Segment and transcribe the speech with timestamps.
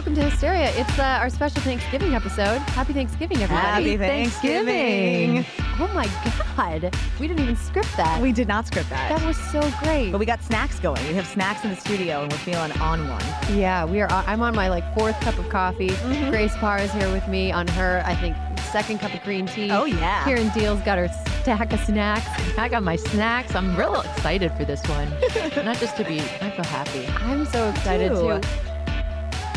[0.00, 0.70] Welcome to Hysteria.
[0.76, 2.56] It's uh, our special Thanksgiving episode.
[2.70, 3.66] Happy Thanksgiving, everybody.
[3.66, 5.44] Happy Thanksgiving.
[5.78, 6.08] Oh my
[6.56, 6.96] God.
[7.20, 8.18] We didn't even script that.
[8.22, 9.10] We did not script that.
[9.10, 10.10] that was so great.
[10.10, 11.06] but we got snacks going.
[11.06, 13.22] We have snacks in the studio and we're feeling on one.
[13.54, 14.08] yeah, we are.
[14.10, 15.90] I'm on my like fourth cup of coffee.
[15.90, 16.30] Mm-hmm.
[16.30, 18.34] Grace Parra is here with me on her, I think,
[18.72, 19.70] second cup of green tea.
[19.70, 20.24] Oh, yeah.
[20.24, 21.08] Kiran Deol's got her
[21.42, 22.26] stack of snacks.
[22.56, 23.54] I got my snacks.
[23.54, 25.10] I'm real excited for this one.
[25.62, 27.06] Not just to be, I feel happy.
[27.22, 28.40] I'm so excited too.
[28.40, 28.69] too.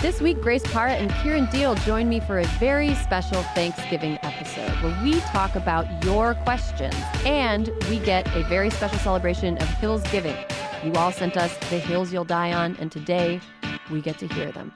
[0.04, 4.70] This week, Grace Parra and Kiran Deol join me for a very special Thanksgiving episode
[4.84, 10.04] where we talk about your questions and we get a very special celebration of Hills
[10.12, 10.36] Giving.
[10.84, 13.40] You all sent us the hills you'll die on, and today
[13.90, 14.74] we get to hear them.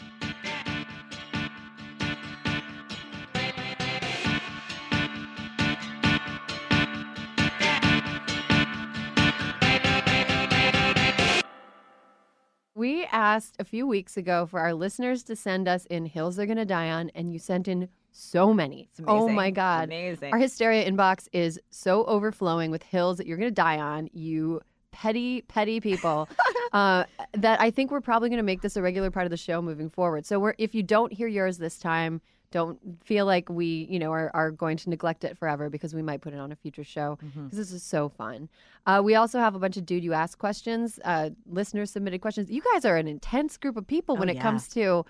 [13.17, 16.57] Asked a few weeks ago for our listeners to send us in hills they're going
[16.57, 18.87] to die on, and you sent in so many.
[18.91, 19.85] It's Oh my God.
[19.85, 20.31] amazing.
[20.31, 24.61] Our hysteria inbox is so overflowing with hills that you're going to die on, you
[24.91, 26.29] petty, petty people,
[26.73, 29.37] uh, that I think we're probably going to make this a regular part of the
[29.37, 30.25] show moving forward.
[30.25, 34.11] So we're, if you don't hear yours this time, don't feel like we, you know,
[34.11, 36.83] are, are going to neglect it forever because we might put it on a future
[36.83, 37.57] show because Mm-hmm.
[37.57, 38.47] this is so fun.
[38.85, 42.49] Uh, we also have a bunch of dude you ask questions, uh, listeners submitted questions.
[42.49, 44.41] You guys are an intense group of people when Oh, it yeah.
[44.41, 45.05] comes to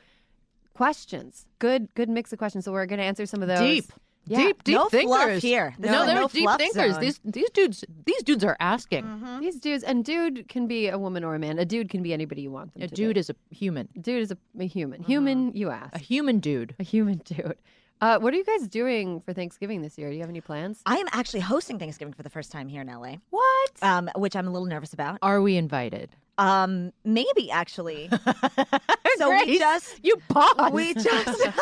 [0.73, 1.45] questions.
[1.59, 2.65] Good, good mix of questions.
[2.65, 3.59] So we're going to answer some of those.
[3.59, 3.91] Deep.
[4.27, 4.37] Yeah.
[4.39, 5.07] Deep, deep No thinkers.
[5.07, 5.73] fluff here.
[5.79, 6.93] This no, is they're no deep thinkers.
[6.93, 7.01] zone.
[7.01, 9.05] These these dudes these dudes are asking.
[9.05, 9.39] Mm-hmm.
[9.39, 11.59] These dudes, and dude can be a woman or a man.
[11.59, 13.19] A dude can be anybody you want them A to dude be.
[13.19, 13.87] is a human.
[13.99, 15.03] dude is a, a human.
[15.03, 15.95] Human, you ask.
[15.95, 16.75] A human dude.
[16.79, 17.55] A human dude.
[17.99, 20.09] Uh, what are you guys doing for Thanksgiving this year?
[20.09, 20.81] Do you have any plans?
[20.85, 23.71] I am actually hosting Thanksgiving for the first time here in LA, What?
[23.81, 25.17] um, which I'm a little nervous about.
[25.23, 26.15] Are we invited?
[26.37, 28.09] Um, maybe actually.
[29.17, 30.73] so we just you paused.
[30.73, 31.07] we just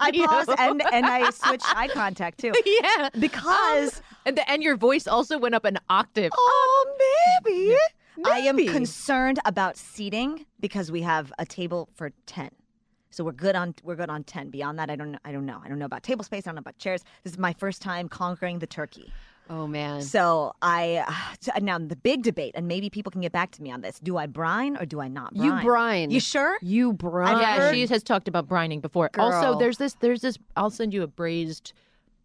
[0.00, 0.26] I you.
[0.26, 3.10] paused and and I switched eye contact too yeah.
[3.18, 6.30] because And, the, and your voice also went up an octave.
[6.34, 6.96] oh
[7.44, 7.76] maybe
[8.24, 12.50] I am concerned about seating because we have a table for ten.
[13.10, 14.50] So we're good on we're good on ten.
[14.50, 15.18] Beyond that, I don't know.
[15.24, 15.60] I don't know.
[15.64, 16.46] I don't know about table space.
[16.46, 17.02] I don't know about chairs.
[17.24, 19.12] This is my first time conquering the turkey.
[19.50, 20.00] Oh man.
[20.00, 21.04] So I
[21.40, 23.98] so now the big debate, and maybe people can get back to me on this:
[24.00, 25.58] Do I brine or do I not brine?
[25.58, 26.10] You brine.
[26.10, 26.56] You sure?
[26.62, 27.38] You brine.
[27.40, 29.08] yeah, heard- she has talked about brining before.
[29.12, 29.26] Girl.
[29.26, 31.72] Also, there's this there's this I'll send you a braised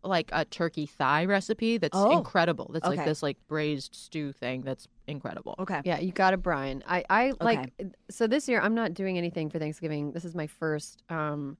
[0.03, 2.15] like a turkey thigh recipe that's Oh.
[2.15, 2.69] incredible.
[2.71, 5.55] That's like this like braised stew thing that's incredible.
[5.57, 5.81] Okay.
[5.83, 6.83] Yeah, you got to brine.
[6.87, 7.73] I, I like.
[8.11, 10.11] So this year, I'm not doing anything for Thanksgiving.
[10.11, 11.01] This is my first.
[11.09, 11.57] Um,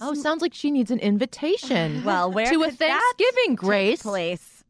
[0.00, 2.02] Oh, sounds like she needs an invitation.
[2.04, 4.02] Well, where to a could that Thanksgiving, take Grace.
[4.02, 4.61] place?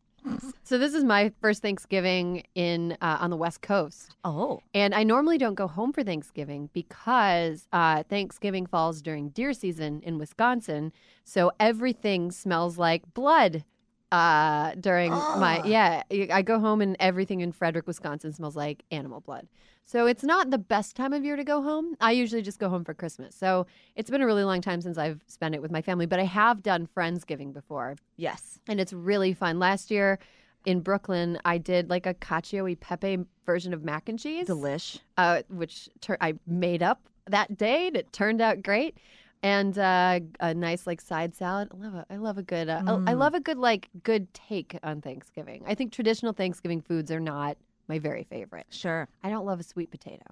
[0.65, 4.15] So this is my first Thanksgiving in uh, on the West Coast.
[4.25, 9.53] Oh, And I normally don't go home for Thanksgiving because uh, Thanksgiving falls during deer
[9.53, 10.93] season in Wisconsin.
[11.25, 13.65] So everything smells like blood
[14.12, 19.21] uh, during my, yeah, I go home and everything in Frederic, Wisconsin smells like animal
[19.21, 19.49] blood.
[19.84, 21.97] So it's not the best time of year to go home.
[22.00, 23.34] I usually just go home for Christmas.
[23.34, 26.21] So it's been a really long time since I've spent it with my family, but
[26.21, 28.61] I have done Friendsgiving before yes.
[28.69, 29.59] and it's really fun.
[29.59, 30.21] Last year
[30.67, 35.00] in Brooklyn, I did like a cacio e pepe version of mac and cheese, Delish.
[35.17, 37.88] uh, which tur- I made up that day.
[37.88, 38.97] And it turned out great,
[39.43, 41.69] and uh, a nice like side salad.
[41.73, 42.69] I love a, I love a good.
[42.69, 43.19] Uh, I- I Mm.
[43.19, 45.65] love a good like good take on Thanksgiving.
[45.67, 47.56] I think traditional Thanksgiving foods are not
[47.89, 48.67] my very favorite.
[48.71, 49.09] Sure.
[49.23, 50.25] I don't love a sweet potato.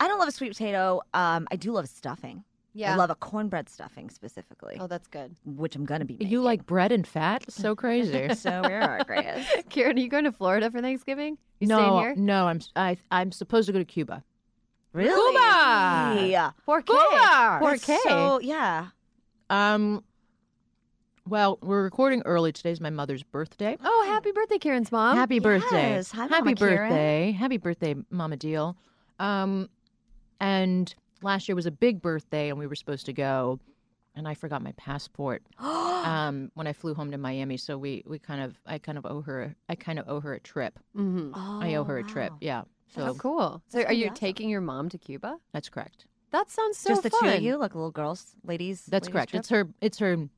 [0.00, 1.02] I don't love a sweet potato.
[1.14, 2.44] Um, I do love stuffing.
[2.72, 2.92] Yeah.
[2.92, 5.34] I love a cornbread stuffing specifically, Oh, that's good.
[5.44, 6.14] which I'm gonna be.
[6.14, 6.28] Making.
[6.28, 7.50] You like bread and fat?
[7.50, 8.28] So crazy.
[8.34, 9.44] So we are, Grace.
[9.70, 11.36] Kiran, are you going to Florida for Thanksgiving?
[11.58, 12.14] You no, staying here?
[12.16, 14.22] no, I'm I, I'm supposed to go to Cuba.
[14.92, 15.32] Really?
[15.32, 16.26] Cuba!
[16.26, 16.50] Yeah.
[16.66, 16.86] 4K.
[16.86, 17.60] Cuba!
[17.62, 17.98] 4K.
[18.02, 18.88] So yeah.
[19.48, 20.02] Um,
[21.28, 22.50] Well, we're recording early.
[22.52, 23.76] Today's my mother's birthday.
[23.84, 25.16] Oh, happy birthday, Kiran's mom.
[25.16, 25.90] Happy birthday.
[25.92, 26.10] Yes.
[26.12, 26.58] Hi, Happy Mama Kiran.
[26.88, 27.32] birthday.
[27.32, 28.74] Happy birthday, Mama Deol.
[29.20, 29.68] Um,
[30.40, 30.92] and
[31.22, 33.60] last year was a big birthday, and we were supposed to go,
[34.16, 37.58] and I forgot my passport um, when I flew home to Miami.
[37.58, 40.32] So we, we kind of, I kind of owe her, I kind of owe her
[40.34, 40.78] a trip.
[40.96, 42.30] hmm I owe her a trip.
[42.32, 42.38] wow.
[42.40, 42.62] Yeah.
[42.94, 43.62] So Oh, cool.
[43.68, 44.14] So, That's are you awesome.
[44.16, 45.38] taking your mom to Cuba?
[45.52, 46.06] that's correct.
[46.32, 47.20] That sounds so Just the fun.
[47.22, 48.84] two of you, like little girls, ladies.
[48.86, 49.30] That's ladies correct.
[49.30, 49.40] trip?
[49.40, 50.28] It's her, it's her,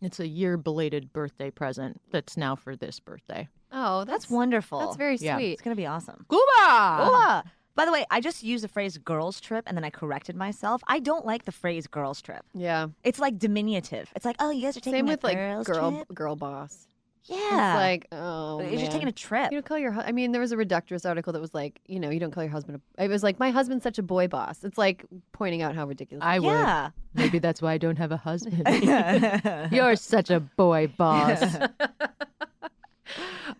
[0.00, 3.48] it's a year belated birthday present that's now for this birthday.
[3.70, 4.80] Oh, That's that's wonderful.
[4.80, 5.36] That's very Yeah.
[5.36, 5.52] sweet.
[5.52, 6.26] It's gonna be awesome.
[6.28, 6.42] Cuba!
[7.08, 7.44] Ola!
[7.74, 10.82] By the way, I just used the phrase "girls trip" and then I corrected myself.
[10.88, 12.88] I don't like the phrase "girls trip." Yeah.
[13.02, 14.10] It's like diminutive.
[14.14, 16.08] It's like, oh, you guys are taking Same a with like girls girl trip?
[16.14, 16.86] girl boss.
[17.26, 17.36] Yeah,
[17.74, 18.90] It's like, oh, you're just man.
[18.90, 19.52] taking a trip.
[19.52, 19.92] You don't call your.
[19.92, 22.32] hu- I mean, there was a reductress article that was like, you know, you don't
[22.32, 22.80] call your husband.
[22.98, 24.64] A, it was like, my husband's such a boy boss.
[24.64, 26.24] It's like pointing out how ridiculous.
[26.26, 26.92] I would.
[27.14, 28.66] Maybe that's why I don't have a husband.
[29.72, 31.42] You're such a boy boss.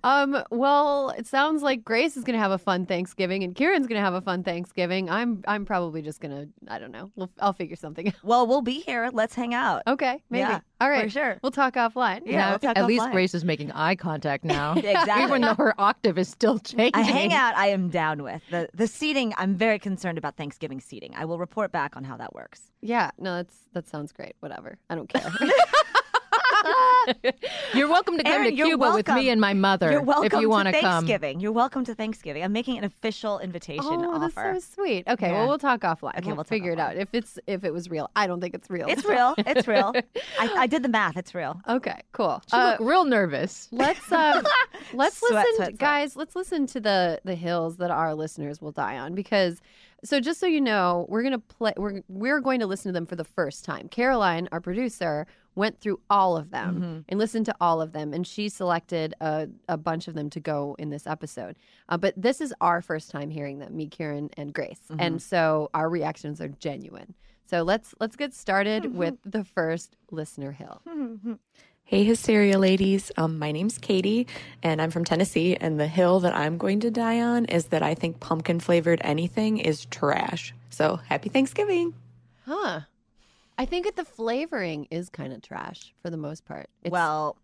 [0.04, 0.42] Um.
[0.50, 4.14] Well, it sounds like Grace is gonna have a fun Thanksgiving, and Kiran's gonna have
[4.14, 5.08] a fun Thanksgiving.
[5.10, 5.42] I'm.
[5.46, 6.46] I'm probably just gonna.
[6.68, 7.10] I don't know.
[7.16, 8.14] We'll, I'll figure something out.
[8.22, 9.10] well, we'll be here.
[9.12, 9.82] Let's hang out.
[9.86, 10.22] Okay.
[10.30, 10.40] Maybe.
[10.40, 11.04] Yeah, All right.
[11.04, 11.38] for sure.
[11.42, 12.22] We'll talk offline.
[12.24, 13.12] Yeah, Now, we'll talk at least offline.
[13.12, 14.74] Grace is making eye contact now.
[14.92, 15.22] Exactly.
[15.24, 17.00] Even though her octave is still changing.
[17.00, 19.32] A hangout, I am down with the the seating.
[19.36, 21.14] I'm very concerned about Thanksgiving seating.
[21.16, 22.60] I will report back on how that works.
[22.80, 23.10] Yeah.
[23.18, 24.34] No, that's that sounds great.
[24.40, 24.78] Whatever.
[24.90, 25.30] I don't care.
[27.74, 30.40] You're welcome to come Erin, to Cuba with me and my mother You're welcome if
[30.40, 31.06] you want to to come.
[31.06, 31.40] Thanksgiving.
[31.40, 32.42] You're welcome to Thanksgiving.
[32.42, 34.52] I'm making an official invitation oh, offer.
[34.52, 35.06] that's so sweet.
[35.08, 35.28] Okay.
[35.28, 35.32] Yeah.
[35.38, 36.16] Well, we'll talk offline.
[36.18, 36.96] Okay, we'll, we'll figure it out.
[36.96, 38.88] If it's if it was real, I don't think it's real.
[38.88, 39.34] It's real.
[39.38, 39.92] It's real.
[40.38, 41.16] I, I did the math.
[41.16, 41.60] It's real.
[41.68, 42.00] Okay.
[42.12, 42.42] Cool.
[42.46, 43.68] She Uh, real nervous.
[43.72, 44.44] let's um,
[44.92, 45.78] let's Sweat, listen, sweat, sweat.
[45.78, 46.16] guys.
[46.16, 49.60] Let's listen to the the hills that our listeners will die on because.
[50.04, 51.72] So just so you know, we're gonna play.
[51.76, 53.88] We're we're going to listen to them for the first time.
[53.88, 56.98] Caroline, our producer, went through all of them Mm-hmm.
[57.08, 60.40] and listened to all of them, and she selected a, a bunch of them to
[60.40, 61.56] go in this episode.
[61.88, 65.00] Uh, but this is our first time hearing them, me, Kiran, and Grace, Mm-hmm.
[65.00, 67.14] and so our reactions are genuine.
[67.46, 70.80] So let's let's get started with the first listener hill.
[71.84, 73.12] Hey, Hysteria ladies.
[73.18, 74.26] Um, my name's Katie,
[74.62, 75.56] and I'm from Tennessee.
[75.60, 79.00] And the hill that I'm going to die on is that I think pumpkin flavored
[79.04, 80.54] anything is trash.
[80.70, 81.92] So happy Thanksgiving.
[82.46, 82.82] Huh.
[83.58, 86.68] I think that the flavoring is kind of trash for the most part.
[86.82, 87.36] It's, well,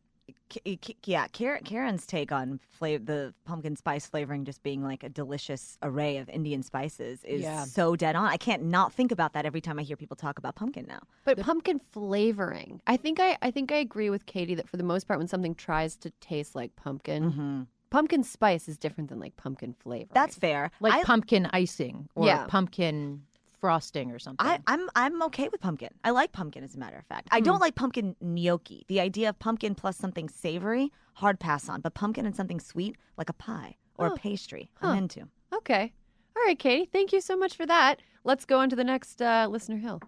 [0.51, 5.03] K- K- yeah, Kiran, Kiran's take on flavor, the pumpkin spice flavoring just being like
[5.03, 7.65] a delicious array of Indian spices is Yeah.
[7.65, 8.27] so dead on.
[8.27, 11.01] I can't not think about that every time I hear people talk about pumpkin now.
[11.25, 12.81] but pumpkin flavoring.
[12.87, 15.29] I think I, I think I agree with Katie that for the most part, when
[15.29, 17.63] something tries to taste like pumpkin, Mm-hmm.
[17.91, 20.11] pumpkin spice is different than like pumpkin flavor.
[20.13, 20.71] That's fair.
[20.81, 22.47] Like I, pumpkin icing or Yeah.
[22.47, 23.23] pumpkin
[23.61, 24.47] frosting or something.
[24.47, 25.91] I, I'm I'm okay with pumpkin.
[26.05, 27.29] I like pumpkin as a matter of fact.
[27.31, 27.45] I Hmm.
[27.45, 28.85] don't like pumpkin gnocchi.
[28.89, 31.81] The idea of pumpkin plus something savory, hard pass on.
[31.81, 34.15] But pumpkin and something sweet, like a pie or Huh.
[34.15, 34.89] a pastry, Huh.
[34.89, 35.29] I'm into.
[35.55, 35.93] okay.
[36.37, 36.89] All right, Katie.
[36.93, 38.01] Thank you so much for that.
[38.23, 40.01] Let's go on to the next uh, listener hill.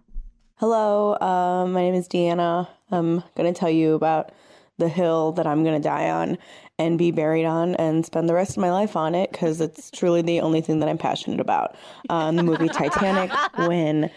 [0.55, 2.67] Hello, uh, my name is Deanna.
[2.91, 4.31] I'm going to tell you about
[4.77, 6.37] the hill that I'm going to die on
[6.81, 9.91] and be buried on and spend the rest of my life on it because it's
[9.91, 11.75] truly the only thing that I'm passionate about.
[12.09, 14.09] In the movie Titanic, when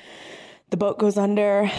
[0.70, 1.70] the boat goes under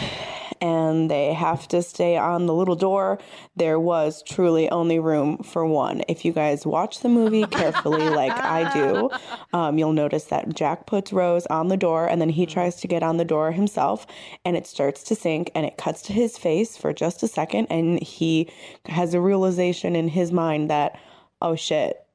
[0.60, 3.18] and they have to stay on the little door,
[3.56, 6.02] there was truly only room for one.
[6.08, 9.10] If you guys watch the movie carefully, like I do,
[9.52, 12.88] um, you'll notice that Jack puts Rose on the door and then he tries to
[12.88, 14.06] get on the door himself
[14.44, 17.66] and it starts to sink and it cuts to his face for just a second
[17.66, 18.50] and he
[18.86, 20.98] has a realization in his mind that,
[21.42, 22.05] oh shit,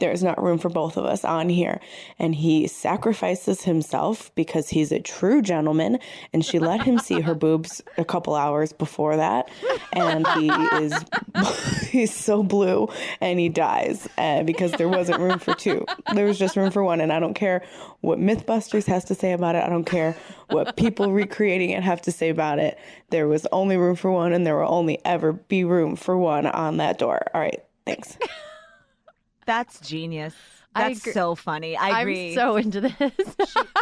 [0.00, 1.80] there's not room for both of us on here.
[2.18, 5.98] And he sacrifices himself because he's a true gentleman.
[6.32, 9.50] And she let him see her boobs a couple hours before that.
[9.92, 11.04] And he is,
[11.88, 12.88] he's so blue
[13.20, 15.86] and he dies uh, because there wasn't room for two.
[16.10, 17.00] There was just room for one.
[17.00, 17.62] And I don't care
[18.00, 19.64] what Mythbusters has to say about it.
[19.64, 20.16] I don't care
[20.48, 22.78] what people recreating it have to say about it.
[23.10, 26.46] There was only room for one and there will only ever be room for one
[26.46, 27.22] on that door.
[27.34, 27.62] All right.
[27.86, 28.18] Thanks.
[29.48, 30.34] That's genius.
[30.76, 31.76] That's so funny.
[31.76, 32.28] I agree.
[32.30, 33.36] I'm so into this.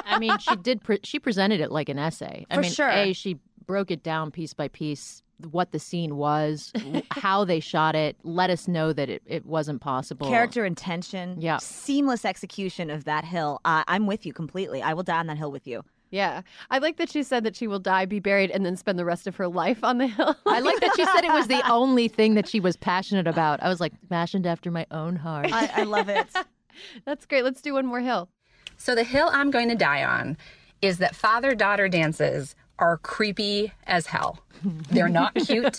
[0.04, 0.82] I mean, she did.
[0.82, 2.46] Pre- she presented it like an essay.
[2.48, 2.88] I For mean, sure.
[2.88, 6.72] A, she broke it down piece by piece, what the scene was,
[7.10, 10.28] how they shot it, let us know that it, it wasn't possible.
[10.28, 11.58] Character intention, Yeah.
[11.58, 13.60] seamless execution of that hill.
[13.64, 14.80] Uh, I'm with you completely.
[14.82, 15.82] I will die on that hill with you.
[16.10, 16.42] Yeah.
[16.70, 19.04] I like that she said that she will die, be buried, and then spend the
[19.04, 20.36] rest of her life on the hill.
[20.46, 23.62] I like that she said it was the only thing that she was passionate about.
[23.62, 25.52] I was like, fashioned after my own heart.
[25.52, 26.28] I, I love it.
[27.04, 27.44] That's great.
[27.44, 28.28] Let's do one more hill.
[28.76, 30.36] So the hill I'm going to die on
[30.82, 34.40] is that father daughter dances are creepy as hell.
[34.62, 35.78] They're not cute.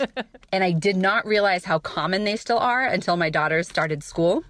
[0.52, 4.44] and I did not realize how common they still are until my daughters started school.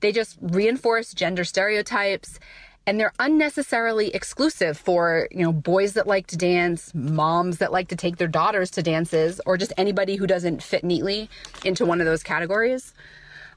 [0.00, 2.38] They just reinforce gender stereotypes
[2.86, 7.88] and they're unnecessarily exclusive for, you know, boys that like to dance, moms that like
[7.88, 11.28] to take their daughters to dances, or just anybody who doesn't fit neatly
[11.64, 12.94] into one of those categories.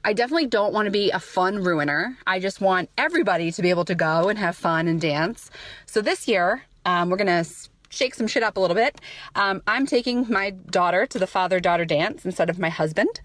[0.04, 2.18] I definitely don't want to be a fun ruiner.
[2.26, 5.50] I just want everybody to be able to go and have fun and dance.
[5.86, 7.48] So this year, um, we're going to
[7.88, 9.00] shake some shit up a little bit.
[9.34, 13.20] Um, I'm taking my daughter to the father daughter dance instead of my husband.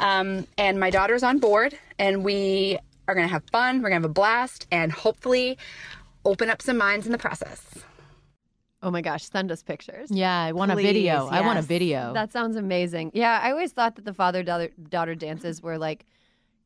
[0.00, 2.78] Um, and my daughter's on board, and we
[3.08, 3.76] are going to have fun.
[3.82, 5.58] We're going to have a blast and hopefully
[6.24, 7.64] open up some minds in the process.
[8.82, 10.10] Oh my gosh, send us pictures.
[10.10, 11.28] Yeah, I want a video.
[11.28, 12.12] Please, I want a video.
[12.14, 13.12] That sounds amazing.
[13.14, 16.04] Yeah, I always thought that the father daughter daughter dances were like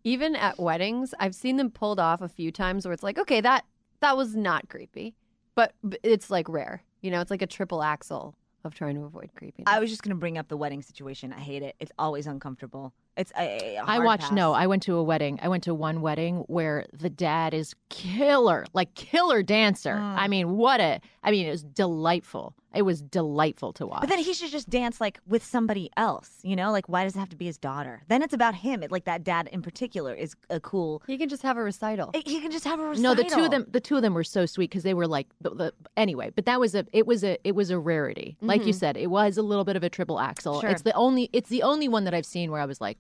[0.03, 3.41] even at weddings, I've seen them pulled off a few times where it's like, okay,
[3.43, 3.65] that
[4.01, 5.15] that was not creepy.
[5.55, 6.83] But it's like rare.
[7.03, 9.71] You know, it's like a triple axel of trying to avoid creepiness.
[9.71, 11.35] I was just gonna bring up the wedding situation.
[11.35, 11.77] I hate it.
[11.81, 12.95] It's always uncomfortable.
[13.17, 14.33] It's a, a I hard watched pass.
[14.33, 15.39] no, I went to a wedding.
[15.43, 19.95] I went to one wedding where the dad is killer, like killer dancer.
[19.95, 20.15] Mm.
[20.19, 22.55] I mean, what a I mean, it was delightful.
[22.77, 24.01] It was delightful to watch.
[24.01, 26.71] But then he should just dance like with somebody else, you know?
[26.71, 28.03] Like why does it have to be his daughter?
[28.09, 28.83] Then it's about him.
[28.83, 31.03] It, like that dad in particular is a cool.
[31.07, 32.11] he can just have a recital.
[32.15, 33.15] He can just have a recital.
[33.15, 35.07] no, the two of them, the two of them were so sweet because they were
[35.07, 36.31] like the, the anyway.
[36.35, 38.37] But that was a, it was a, it was a rarity.
[38.41, 38.79] Like you mm-hmm.
[38.79, 40.61] said, it was a little bit of a triple axel.
[40.61, 40.71] Sure.
[40.71, 42.99] It's the only, it's the only one that I've seen where I was like,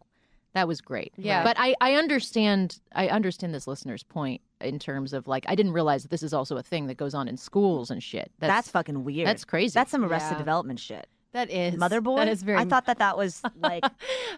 [0.57, 1.13] that was great.
[1.17, 1.45] Yeah.
[1.45, 5.73] But I, I understand, I understand this listener's point in terms of like, I didn't
[5.73, 8.33] realize that this is also a thing that goes on in schools and shit.
[8.39, 9.27] That's, That's, fucking weird.
[9.29, 9.73] that's crazy.
[9.75, 10.39] That's some Arrested Yeah.
[10.39, 11.09] Development shit.
[11.33, 12.17] That is Mother boy.
[12.17, 12.57] That is very.
[12.59, 13.85] I thought that that was like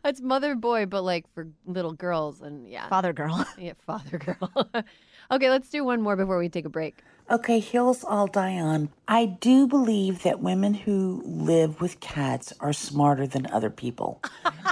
[0.05, 3.47] it's mother boy, but like for little girls and yeah, father girl.
[3.59, 4.69] yeah, father girl.
[5.31, 7.03] okay, let's do one more before we take a break.
[7.31, 8.89] Okay, hills I'll die on.
[9.07, 14.23] I do believe that women who live with cats are smarter than other people.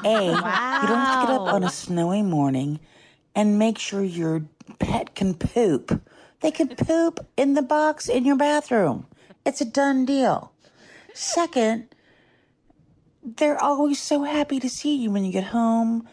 [0.05, 2.81] A, you don't have to get up on a snowy morning
[3.35, 4.45] and make sure your
[4.79, 6.01] pet can poop.
[6.41, 9.07] They can poop in the box in your bathroom.
[9.45, 10.53] It's a done deal.
[11.13, 11.89] Second,
[13.23, 16.09] they're always so happy to see you when you get home.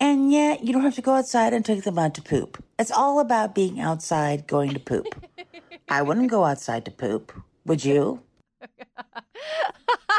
[0.00, 2.62] And yet, you don't have to go outside and take them out to poop.
[2.78, 5.06] It's all about being outside going to poop.
[5.88, 7.32] I wouldn't go outside to poop.
[7.64, 8.20] Would you?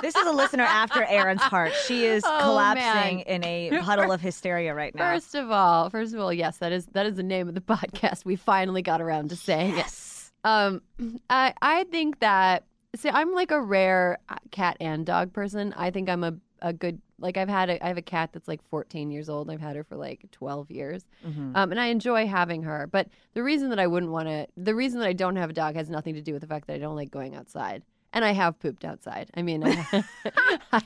[0.01, 1.73] this is a listener after Erin's heart.
[1.85, 3.25] She is Oh, collapsing man.
[3.25, 5.11] in a puddle of hysteria right now.
[5.13, 7.61] First of all, first of all, yes, that is that is the name of the
[7.75, 8.25] podcast.
[8.25, 10.31] We finally got around to saying it.
[10.43, 10.81] Um,
[11.29, 12.63] I I think that
[12.95, 14.19] see, I'm like a rare
[14.51, 15.73] cat and dog person.
[15.75, 18.47] I think I'm a a good like I've had a I have a cat that's
[18.47, 19.49] like 14 years old.
[19.49, 21.55] I've had her for like 12 years, Mhm.
[21.55, 22.87] um, and I enjoy having her.
[22.91, 25.53] But the reason that I wouldn't want to, the reason that I don't have a
[25.53, 27.83] dog has nothing to do with the fact that I don't like going outside.
[28.13, 29.29] And I have pooped outside.
[29.35, 30.03] I mean, I,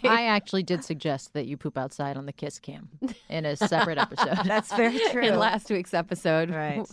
[0.04, 2.90] I actually did suggest that you poop outside on the kiss cam
[3.30, 4.40] in a separate episode.
[4.46, 5.22] That's very true.
[5.24, 6.86] in last week's episode, Right.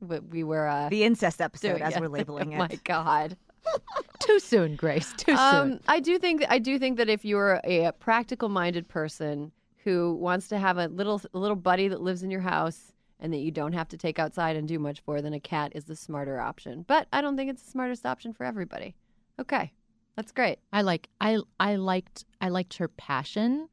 [0.30, 2.00] we were uh, the incest episode, doing as it.
[2.00, 2.60] we're labeling it.
[2.60, 2.70] Oh it.
[2.72, 3.36] my God.
[4.20, 5.12] Too soon, Grace.
[5.16, 5.38] Too soon.
[5.38, 9.52] Um, I do think I do think that if you're a practical minded person
[9.84, 13.32] who wants to have a little a little buddy that lives in your house and
[13.32, 15.84] that you don't have to take outside and do much for, then a cat is
[15.84, 16.84] the smarter option.
[16.86, 18.94] But I don't think it's the smartest option for everybody.
[19.38, 19.72] Okay,
[20.16, 20.58] that's great.
[20.72, 23.68] I like I I liked I liked her passion.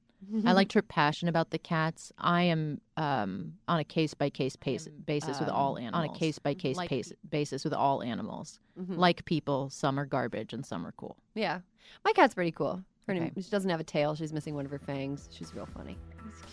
[0.46, 2.12] I liked her passion about the cats.
[2.18, 6.10] I am um, on a case by case basis with all um, animals.
[6.10, 6.92] On a case by case like-
[7.30, 8.60] basis with all animals.
[8.80, 8.98] Mhm.
[8.98, 11.16] Like people, some are garbage and some are cool.
[11.36, 11.60] Yeah,
[12.06, 12.84] my cat's pretty cool.
[13.08, 14.16] Her name, she doesn't have a tail.
[14.16, 15.30] She's missing one of her fangs.
[15.32, 15.98] She's real funny.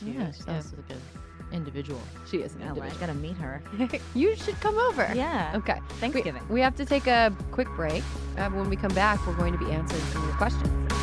[0.00, 1.00] Yeah, sounds like an
[1.52, 2.00] individual.
[2.31, 3.00] She is an Oh, I individual.
[3.00, 3.61] gotta meet her.
[4.14, 5.11] you should come over.
[5.16, 5.52] Yeah.
[5.57, 5.81] Okay.
[5.99, 6.43] Thanksgiving.
[6.49, 8.04] We, we have to take a quick break.
[8.38, 10.93] Uh, when we come back, we're going to be answering some of your questions.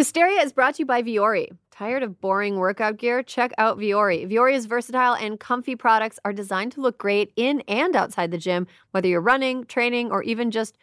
[0.00, 1.48] Hysteria is brought to you by Vuori.
[1.70, 3.22] Tired of boring workout gear?
[3.22, 4.26] Check out Vuori.
[4.26, 8.66] Vuori's versatile and comfy products are designed to look great in and outside the gym,
[8.92, 10.78] whether you're running, training, or even just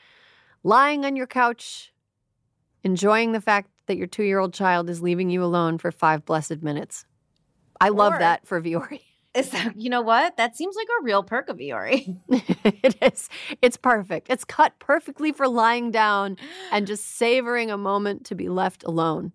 [0.64, 1.92] lying on your couch,
[2.84, 6.24] enjoying the fact that your two year old child is leaving you alone for five
[6.24, 7.04] blessed minutes.
[7.82, 9.02] I love Or- that for Vuori.
[9.38, 10.36] Is that, you know what?
[10.38, 12.18] That seems like a real perk of Vuori.
[12.30, 13.30] it is.
[13.62, 14.32] It's perfect.
[14.32, 16.38] It's cut perfectly for lying down
[16.72, 19.34] and just savoring a moment to be left alone.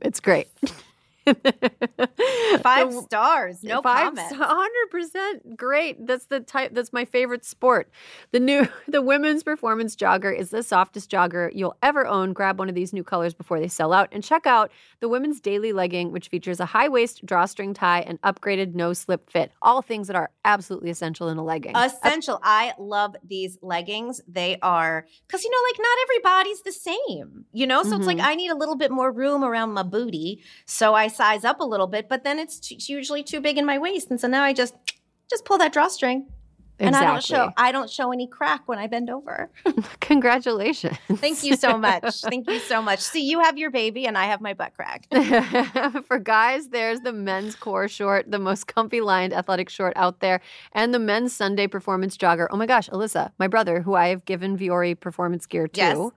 [0.00, 0.46] It's great.
[2.62, 4.36] Five stars, no Five comment.
[4.36, 6.06] hundred percent great.
[6.06, 6.74] That's the type.
[6.74, 7.88] That's my favorite sport.
[8.32, 12.32] The new the women's performance jogger is the softest jogger you'll ever own.
[12.32, 15.40] Grab one of these new colors before they sell out, and check out the women's
[15.40, 19.52] daily legging, which features a high waist drawstring tie and upgraded no slip fit.
[19.62, 21.76] All things that are absolutely essential in a legging.
[21.76, 22.38] Essential.
[22.42, 24.20] I love these leggings.
[24.28, 27.44] They are because you know, like not everybody's the same.
[27.52, 28.24] You know, so it's like Mhm.
[28.24, 31.64] I need a little bit more room around my booty, so I size up a
[31.64, 32.08] little bit.
[32.08, 34.74] But then it's t- usually too big in my waist, and so now I just
[35.30, 36.26] just pull that drawstring,
[36.78, 39.50] and I don't show I don't show any crack when I bend over.
[40.00, 40.96] Congratulations.
[41.14, 42.20] Thank you so much.
[42.22, 42.98] Thank you so much.
[43.00, 45.06] See, you have your baby, and I have my butt crack.
[46.06, 50.40] For guys, there's the men's core short, the most comfy lined athletic short out there,
[50.72, 52.46] and the men's Sunday performance jogger.
[52.50, 56.10] Oh my gosh, Alyssa, my brother, who I have given Vuori performance gear to, Yes.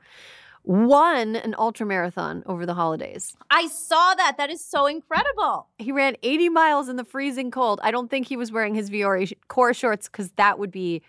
[0.66, 3.36] Won an ultra marathon over the holidays.
[3.52, 4.36] I saw that.
[4.38, 5.68] That is so incredible.
[5.78, 7.80] He ran 80 miles in the freezing cold.
[7.84, 11.04] I don't think he was wearing his Vuori core shorts because that would be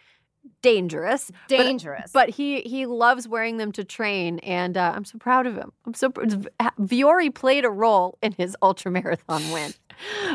[0.62, 1.30] dangerous.
[1.48, 2.10] But- Dangerous.
[2.12, 5.72] But he he loves wearing them to train, and uh, I'm so proud of him.
[5.86, 6.24] I'm so pr-
[6.80, 9.72] Vuori played a role in his ultra marathon win.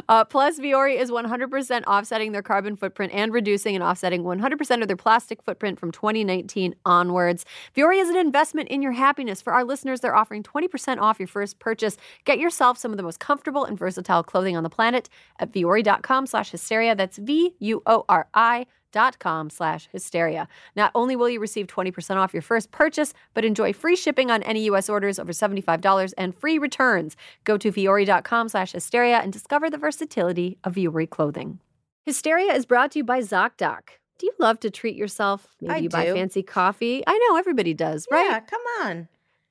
[0.09, 4.87] Uh, plus, Vuori is 100% offsetting their carbon footprint and reducing and offsetting 100% of
[4.87, 7.45] their plastic footprint from 2019 onwards.
[7.75, 9.41] Vuori is an investment in your happiness.
[9.41, 11.97] For our listeners, they're offering 20% off your first purchase.
[12.25, 16.25] Get yourself some of the most comfortable and versatile clothing on the planet at vuori.com
[16.25, 16.95] slash hysteria.
[16.95, 20.47] That's V-U-O-R-I dot com slash hysteria.
[20.75, 24.43] Not only will you receive 20% off your first purchase, but enjoy free shipping on
[24.43, 24.89] any U.S.
[24.89, 27.15] orders over $75 and free returns.
[27.43, 31.59] Go to vuori.com slash hysteria and discover the versatility of Vuori clothing.
[32.05, 33.81] Hysteria is brought to you by ZocDoc.
[34.17, 35.55] Do you love to treat yourself?
[35.61, 37.03] Maybe I you buy fancy coffee.
[37.07, 38.29] I know everybody does, right?
[38.29, 39.07] Yeah, come on.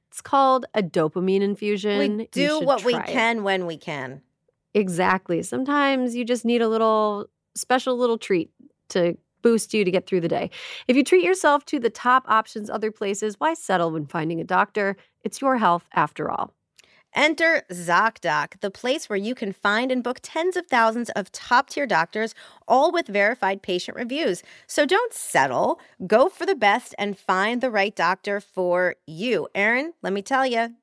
[0.09, 1.99] It's called a dopamine infusion.
[1.99, 3.07] We do what we try it.
[3.09, 4.23] can when we can.
[4.75, 5.43] Exactly.
[5.43, 8.51] Sometimes you just need a little special little treat
[8.91, 10.51] to boost you to get through the day.
[10.89, 14.45] If you treat yourself to the top options other places, why settle when finding a
[14.45, 14.97] doctor?
[15.23, 16.53] It's your health after all.
[17.13, 21.69] Enter ZocDoc, the place where you can find and book tens of thousands of top
[21.69, 22.37] tier doctors,
[22.69, 24.45] all with verified patient reviews.
[24.69, 25.81] So don't settle.
[26.07, 29.49] Go for the best and find the right doctor for you.
[29.57, 30.75] Erin, let me tell you,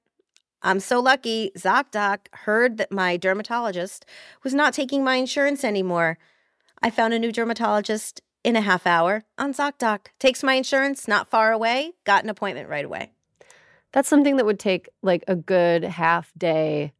[0.62, 1.52] I'm so lucky.
[1.58, 4.06] ZocDoc heard that my dermatologist
[4.44, 6.18] was not taking my insurance anymore.
[6.82, 10.08] I found a new dermatologist in a half hour on ZocDoc.
[10.20, 13.12] Takes my insurance, not far away, got an appointment right away.
[13.92, 16.94] That's something that would take like a good half day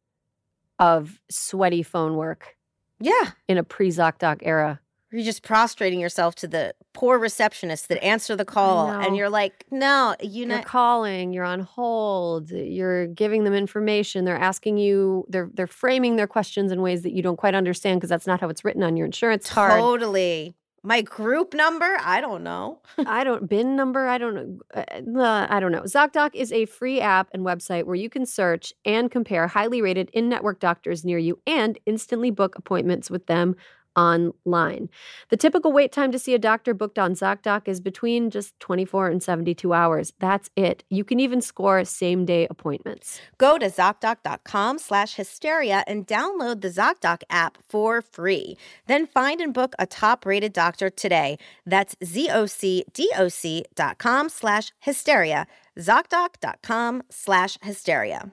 [0.78, 2.56] of sweaty phone work
[3.00, 3.30] Yeah.
[3.48, 4.80] in a pre ZocDoc era.
[5.10, 9.64] You're just prostrating yourself to the poor receptionists that answer the call, and you're like,
[9.70, 15.24] "No, you You're know." calling, you're on hold, you're giving them information, they're asking you,
[15.30, 18.40] they're they're framing their questions in ways that you don't quite understand because that's not
[18.42, 19.80] how it's written on your insurance card.
[19.80, 20.54] Totally.
[20.82, 21.98] My group number?
[22.00, 22.80] I don't know.
[23.06, 24.06] I don't bin number.
[24.06, 24.60] I don't know.
[24.74, 25.82] Uh, I don't know.
[25.82, 30.10] ZocDoc is a free app and website where you can search and compare highly rated
[30.12, 33.56] in-network doctors near you and instantly book appointments with them
[33.98, 34.88] online.
[35.28, 39.08] The typical wait time to see a doctor booked on ZocDoc is between just 24
[39.08, 40.12] and 72 hours.
[40.20, 40.84] That's it.
[40.88, 43.20] You can even score same-day appointments.
[43.38, 48.56] Go to ZocDoc.com slash hysteria and download the ZocDoc app for free.
[48.86, 51.38] Then find and book a top-rated doctor today.
[51.66, 55.46] That's ZocDoc.com slash hysteria.
[55.76, 58.32] ZocDoc.com slash hysteria.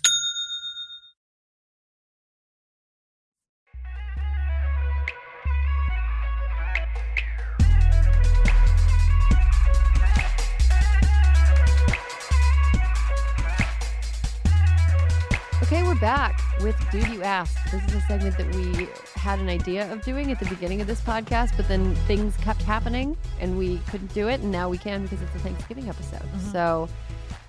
[16.01, 17.55] Back with Dude You Ask.
[17.69, 20.87] This is a segment that we had an idea of doing at the beginning of
[20.87, 24.79] this podcast, but then things kept happening and we couldn't do it, and now we
[24.79, 26.23] can because it's a Thanksgiving episode.
[26.23, 26.51] Mm-hmm.
[26.51, 26.89] So,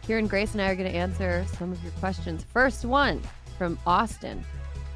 [0.06, 2.44] Kiran, Grace, and I are going to answer some of your questions.
[2.52, 3.22] First one
[3.56, 4.44] from Austin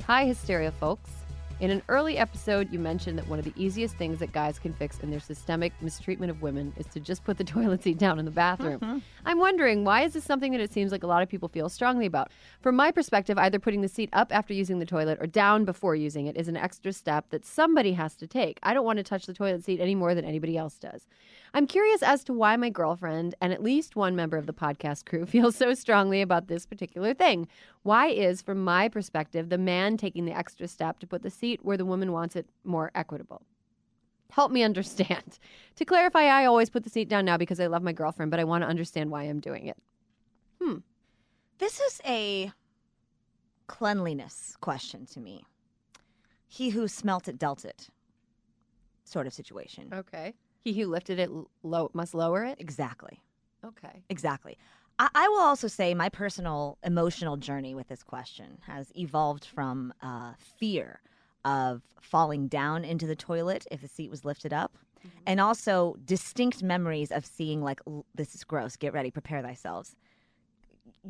[0.06, 1.10] Hi, Hysteria folks.
[1.58, 4.74] In an early episode, you mentioned that one of the easiest things that guys can
[4.74, 8.18] fix in their systemic mistreatment of women is to just put the toilet seat down
[8.18, 8.78] in the bathroom.
[8.78, 8.98] Mm-hmm.
[9.24, 11.70] I'm wondering, why is this something that it seems like a lot of people feel
[11.70, 12.30] strongly about?
[12.60, 15.96] From my perspective, either putting the seat up after using the toilet or down before
[15.96, 18.58] using it is an extra step that somebody has to take.
[18.62, 21.06] I don't want to touch the toilet seat any more than anybody else does.
[21.54, 25.06] I'm curious as to why my girlfriend and at least one member of the podcast
[25.06, 27.48] crew feel so strongly about this particular thing.
[27.82, 31.60] Why is, from my perspective, the man taking the extra step to put the seat
[31.62, 33.42] where the woman wants it more equitable?
[34.30, 35.38] Help me understand.
[35.76, 38.40] to clarify, I always put the seat down now because I love my girlfriend, but
[38.40, 39.76] I want to understand why I'm doing it.
[40.60, 40.76] Hmm.
[41.58, 42.52] This is a
[43.66, 45.46] cleanliness question to me.
[46.48, 47.88] He who smelt it dealt it
[49.04, 49.88] sort of situation.
[49.92, 50.34] Okay.
[50.66, 51.30] He who lifted it
[51.62, 52.56] low must lower it?
[52.58, 53.22] Exactly.
[53.64, 54.02] Okay.
[54.10, 54.58] Exactly.
[54.98, 59.94] I, I will also say my personal emotional journey with this question has evolved from
[60.02, 60.98] uh, fear
[61.44, 64.76] of falling down into the toilet if the seat was lifted up,
[65.24, 67.80] and also distinct memories of seeing, like,
[68.16, 69.94] this is gross, get ready, prepare thyself,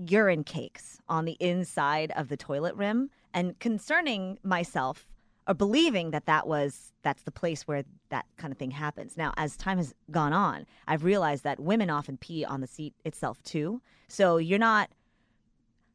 [0.07, 5.09] urine cakes on the inside of the toilet rim, and concerning myself
[5.49, 9.17] or believing that that was that's the place where that kind of thing happens.
[9.17, 12.95] Now, as time has gone on, I've realized that women often pee on the seat
[13.05, 13.81] itself too.
[14.09, 14.91] So you're not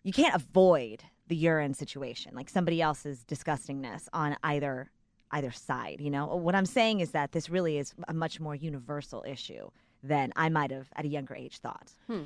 [0.03, 4.91] you can't avoid the urine situation, like somebody else's disgustingness on either
[5.31, 6.25] either side, you know?
[6.25, 9.69] What I'm saying is that this really is a much more universal issue
[10.03, 11.93] than I might have at a younger age thought.
[12.07, 12.23] Hmm.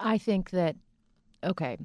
[0.00, 0.76] I think that,
[1.44, 1.76] okay,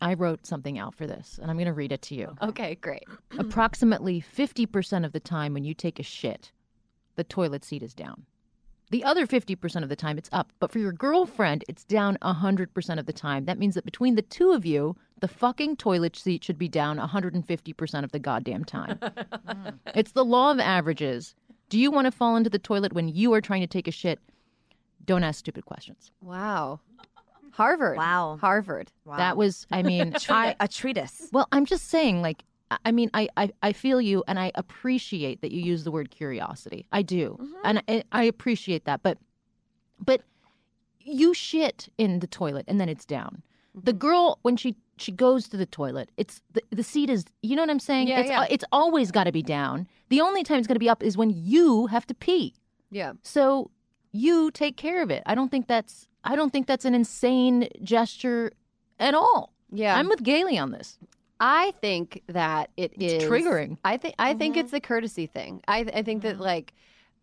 [0.00, 2.36] I wrote something out for this, and I'm going to read it to you.
[2.42, 3.04] Okay, great.
[3.38, 6.52] Approximately 50% of the time when you take a shit,
[7.16, 8.24] the toilet seat is down.
[8.90, 10.52] The other 50% of the time, it's up.
[10.58, 13.44] But for your girlfriend, it's down 100% of the time.
[13.44, 16.98] That means that between the two of you, the fucking toilet seat should be down
[16.98, 18.98] 150% of the goddamn time.
[19.94, 21.36] it's the law of averages.
[21.68, 23.92] Do you want to fall into the toilet when you are trying to take a
[23.92, 24.18] shit?
[25.06, 26.10] Don't ask stupid questions.
[26.20, 26.80] Wow.
[27.60, 27.98] Harvard.
[27.98, 28.38] Wow.
[28.40, 28.90] Harvard.
[29.04, 29.18] Wow.
[29.18, 31.28] That was, I mean, I, a treatise.
[31.30, 32.42] well, I'm just saying, like,
[32.84, 36.10] I- mean, I, I, I feel you and I appreciate that you use the word
[36.10, 36.86] curiosity.
[36.90, 37.36] I do.
[37.38, 37.54] Mm-hmm.
[37.64, 39.02] And I, I appreciate that.
[39.02, 39.18] But,
[40.02, 40.22] but
[41.00, 43.42] you shit in the toilet and then it's down.
[43.76, 43.84] Mm-hmm.
[43.84, 47.56] The girl, when she, she goes to the toilet, it's the, the seat is, you
[47.56, 48.08] know what I'm saying?
[48.08, 48.46] Yeah, it's, yeah.
[48.48, 49.86] it's always got to be down.
[50.08, 52.54] The only time it's going to be up is when you have to pee.
[52.90, 53.12] Yeah.
[53.22, 53.70] So
[54.12, 55.22] you take care of it.
[55.26, 58.52] I don't think that's, I don't think that's an insane gesture
[58.98, 59.52] at all.
[59.72, 59.96] Yeah.
[59.96, 60.98] I'm with Gailey on this.
[61.38, 63.78] I think that it It's is- triggering.
[63.84, 64.60] I think I think mm-hmm.
[64.60, 65.62] it's the courtesy thing.
[65.66, 66.74] I I think that like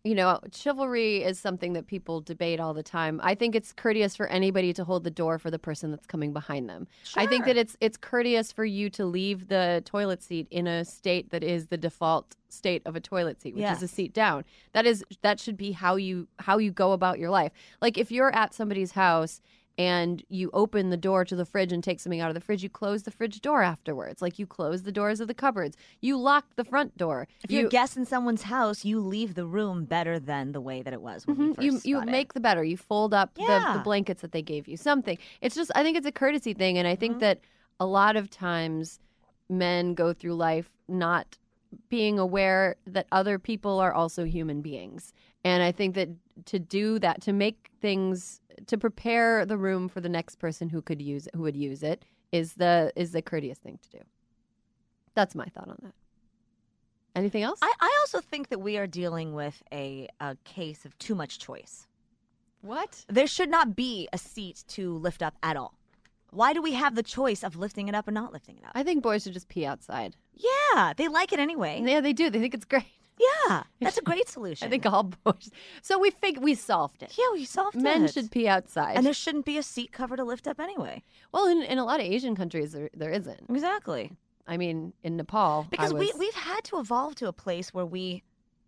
[0.04, 3.20] you know, chivalry is something that people debate all the time.
[3.22, 6.32] I think it's courteous for anybody to hold the door for the person that's coming
[6.32, 6.86] behind them.
[7.04, 7.22] Sure.
[7.22, 10.84] I think that it's it's courteous for you to leave the toilet seat in a
[10.84, 14.44] state that is the default state of a toilet seat, which is a seat down.
[14.72, 17.52] That is that should be how you how you go about your life.
[17.82, 19.40] Like if you're at somebody's house
[19.78, 22.64] and you open the door to the fridge and take something out of the fridge,
[22.64, 24.20] you close the fridge door afterwards.
[24.20, 25.76] Like you close the doors of the cupboards.
[26.00, 27.28] You lock the front door.
[27.44, 30.60] If you you're a guest in someone's house, you leave the room better than the
[30.60, 31.62] way that it was when you mm-hmm.
[31.62, 32.64] you, you make the better.
[32.64, 34.76] You fold up the, the blankets that they gave you.
[34.76, 35.16] Something.
[35.40, 37.20] It's just I think it's a courtesy thing, and I think mm-hmm.
[37.20, 37.40] that
[37.78, 38.98] a lot of times
[39.48, 41.38] men go through life not
[41.88, 45.12] being aware that other people are also human beings.
[45.44, 46.08] And I think that
[46.46, 50.82] to do that, to make things, to prepare the room for the next person who
[50.82, 54.04] could use it, who would use it, is the is the courteous thing to do.
[55.14, 55.94] That's my thought on that.
[57.16, 57.58] Anything else?
[57.62, 61.38] I, I also think that we are dealing with a, a case of too much
[61.38, 61.86] choice.
[62.60, 63.04] what?
[63.08, 65.74] There should not be a seat to lift up at all.
[66.30, 68.72] Why do we have the choice of lifting it up or not lifting it up?
[68.74, 70.14] I think boys should just pee outside.
[70.34, 71.82] yeah, they like it anyway.
[71.84, 72.28] Yeah, they do.
[72.30, 72.84] They think it's great.
[73.18, 74.66] Yeah, that's a great solution.
[74.66, 75.50] I think all boys.
[75.82, 77.14] So we fig we solved it.
[77.18, 77.98] yeah, we solved Men it.
[78.00, 78.96] Men should pee outside.
[78.96, 81.02] and there shouldn't be a seat cover to lift up anyway.
[81.32, 83.40] well, in, in a lot of Asian countries, there, there isn't.
[83.50, 84.12] Exactly.
[84.46, 87.86] I mean, in Nepal, Because we was- we've had to evolve to a place where
[87.86, 88.22] we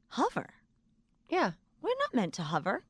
[0.08, 0.50] hover.
[1.28, 1.52] yeah.
[1.82, 2.82] We're not meant to hover.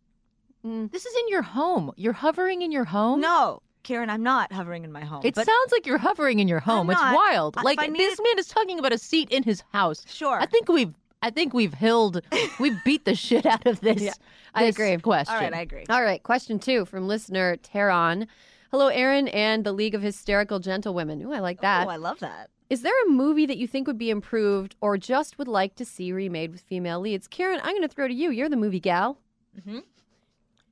[0.67, 0.91] Mm.
[0.91, 1.93] This is in your home.
[1.97, 3.21] You're hovering in your home.
[3.21, 5.21] No, Kiran, I'm not hovering in my home.
[5.25, 6.91] It sounds like you're hovering in your home.
[6.91, 7.55] It's wild.
[7.63, 10.05] Like I this man is talking about a seat in his house.
[10.09, 10.41] Sure.
[10.41, 12.23] I think we've I think we've hilled
[12.59, 14.01] we've beat the shit out of this.
[14.03, 14.13] Yeah,
[14.55, 14.97] I this agree.
[14.99, 15.35] Question.
[15.35, 15.85] all right, I agree.
[15.89, 16.23] All right.
[16.23, 18.27] Question two from listener Teron.
[18.71, 21.21] Hello, Erin and the League of Hysterical Gentlewomen.
[21.23, 21.87] Ooh, I like that.
[21.87, 22.51] Oh, I love that.
[22.71, 25.85] Is there a movie that you think would be improved or just would like to
[25.85, 27.27] see remade with female leads?
[27.27, 28.31] Kiran, I'm going to throw to you.
[28.31, 29.19] You're the movie gal.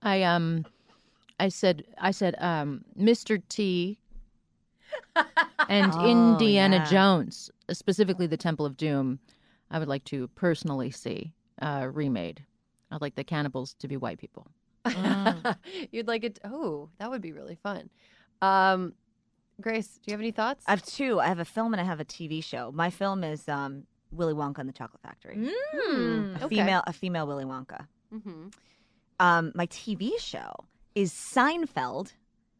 [0.02, 0.64] I um
[1.40, 3.42] I said I said um Mr.
[3.48, 3.98] T
[5.68, 6.84] and Oh, Indiana yeah.
[6.84, 9.18] Jones, specifically the Temple of Doom.
[9.70, 12.44] I would like to personally see uh, remade.
[12.90, 14.46] I'd like the cannibals to be white people.
[15.92, 16.38] You'd like it.
[16.44, 17.90] Oh, that would be really fun.
[18.40, 18.94] Um,
[19.60, 20.64] Grace, do you have any thoughts?
[20.66, 21.20] I have two.
[21.20, 22.70] I have a film and I have a TV show.
[22.72, 25.36] My film is um, Willy Wonka and the Chocolate Factory.
[25.36, 26.56] Mm, A okay.
[26.56, 27.86] female, a female Willy Wonka.
[28.14, 28.52] Mhm.
[29.20, 30.52] Um, my TV show
[30.94, 32.12] is Seinfeld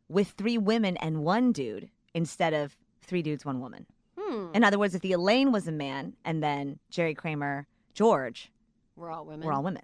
[0.09, 3.87] with three women and one dude instead of three dudes, one woman.
[4.29, 4.49] Hmm.
[4.55, 8.51] In other words, if the Elaine was a man and then Jerry Kramer, George
[8.97, 9.47] We're all women.
[9.47, 9.83] We're all women.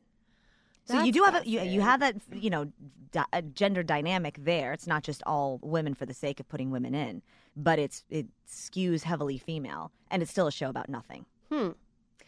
[0.86, 2.70] So you do have a, you, you have that you know
[3.10, 4.72] di- a gender dynamic there.
[4.72, 7.22] It's not just all women for the sake of putting women in,
[7.56, 11.24] but it's it skews heavily female, and it's still a show about nothing.
[11.50, 11.70] Hmm.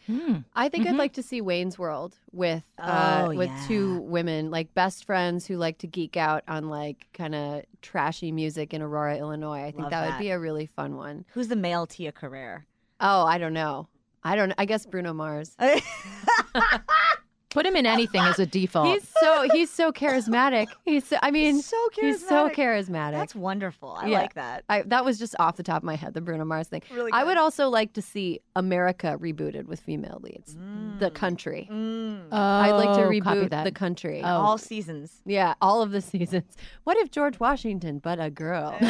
[0.07, 0.37] Hmm.
[0.55, 0.97] I think I'd Mhm.
[0.99, 3.65] like to see Wayne's World with uh, Oh, with yeah.
[3.67, 8.31] two women, like best friends who like to geek out on like kind of trashy
[8.31, 9.63] music in Aurora, Illinois.
[9.65, 10.11] I think that, that.
[10.11, 11.25] would be a really fun one.
[11.33, 12.65] Who's the male Tia Carrere?
[13.01, 13.89] Oh, I don't know.
[14.23, 14.53] I don't.
[14.57, 15.55] I guess Bruno Mars.
[17.57, 18.85] Put him in anything as a default.
[18.87, 20.67] He's so he's so charismatic.
[20.85, 22.55] He's so, I mean so he's so charismatic.
[22.55, 23.11] charismatic.
[23.13, 23.97] That's wonderful.
[23.99, 24.19] I Yeah.
[24.19, 24.63] like that.
[24.69, 26.83] I, that was just off the top of my head, the Bruno Mars thing.
[26.93, 30.55] Really I would also like to see America rebooted with female leads.
[30.99, 31.67] The country.
[31.71, 32.31] Mm.
[32.31, 33.63] I'd like to Oh, copy reboot that.
[33.63, 34.21] the country.
[34.23, 34.27] Oh.
[34.27, 35.21] All seasons.
[35.25, 36.55] Yeah, all of the seasons.
[36.83, 38.77] What if George Washington, but a girl?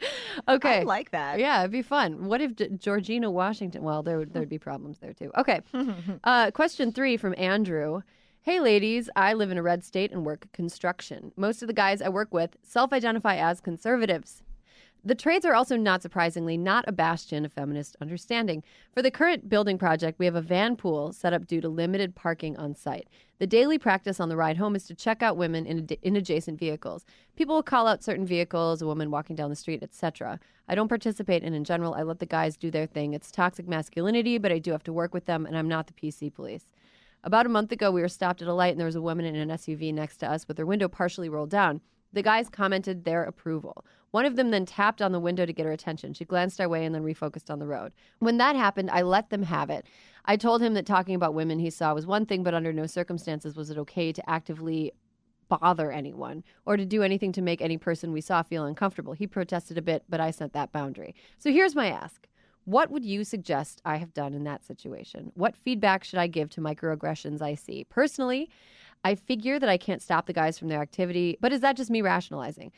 [0.48, 0.80] okay.
[0.80, 1.38] I like that.
[1.38, 2.26] yeah, it'd be fun.
[2.26, 3.82] What if D- Georgina Washington?
[3.82, 5.30] Well, there would there'd be problems there too.
[5.36, 5.60] Okay.
[6.24, 8.02] Uh, question three from Andrew.
[8.42, 11.32] Hey, ladies, I live in a red state and work construction.
[11.36, 14.42] Most of the guys I work with self identify as conservatives.
[15.04, 18.62] The trades are also not surprisingly not a bastion of feminist understanding.
[18.92, 22.14] For the current building project, we have a van pool set up due to limited
[22.14, 23.08] parking on site.
[23.38, 26.16] The daily practice on the ride home is to check out women in, ad- in
[26.16, 27.04] adjacent vehicles.
[27.36, 30.40] People will call out certain vehicles, a woman walking down the street, etc.
[30.68, 33.14] I don't participate, and in general, I let the guys do their thing.
[33.14, 35.92] It's toxic masculinity, but I do have to work with them, and I'm not the
[35.92, 36.64] PC police.
[37.22, 39.24] About a month ago, we were stopped at a light, and there was a woman
[39.24, 41.80] in an SUV next to us with her window partially rolled down.
[42.12, 43.84] The guys commented their approval.
[44.10, 46.14] One of them then tapped on the window to get her attention.
[46.14, 47.92] She glanced our way and then refocused on the road.
[48.20, 49.86] When that happened, I let them have it.
[50.24, 52.86] I told him that talking about women he saw was one thing, but under no
[52.86, 54.92] circumstances was it okay to actively
[55.48, 59.14] bother anyone or to do anything to make any person we saw feel uncomfortable.
[59.14, 61.14] He protested a bit, but I set that boundary.
[61.38, 62.26] So here's my ask.
[62.64, 65.32] What would you suggest I have done in that situation?
[65.34, 67.84] What feedback should I give to microaggressions I see?
[67.84, 68.50] Personally,
[69.04, 71.90] I figure that I can't stop the guys from their activity, but is that just
[71.90, 72.72] me rationalizing?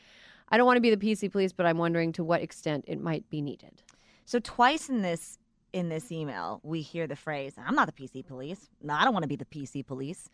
[0.49, 2.99] I don't want to be the PC police, but I'm wondering to what extent it
[2.99, 3.81] might be needed.
[4.25, 5.37] So twice in this
[5.73, 8.69] in this email, we hear the phrase, "I'm not the PC police.
[8.81, 10.29] No, I don't want to be the PC police."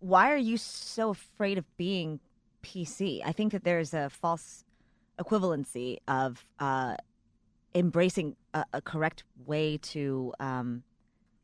[0.00, 2.20] Why are you so afraid of being
[2.62, 3.20] PC?
[3.24, 4.64] I think that there's a false
[5.18, 6.96] equivalency of uh,
[7.74, 10.82] embracing a, a correct way to um,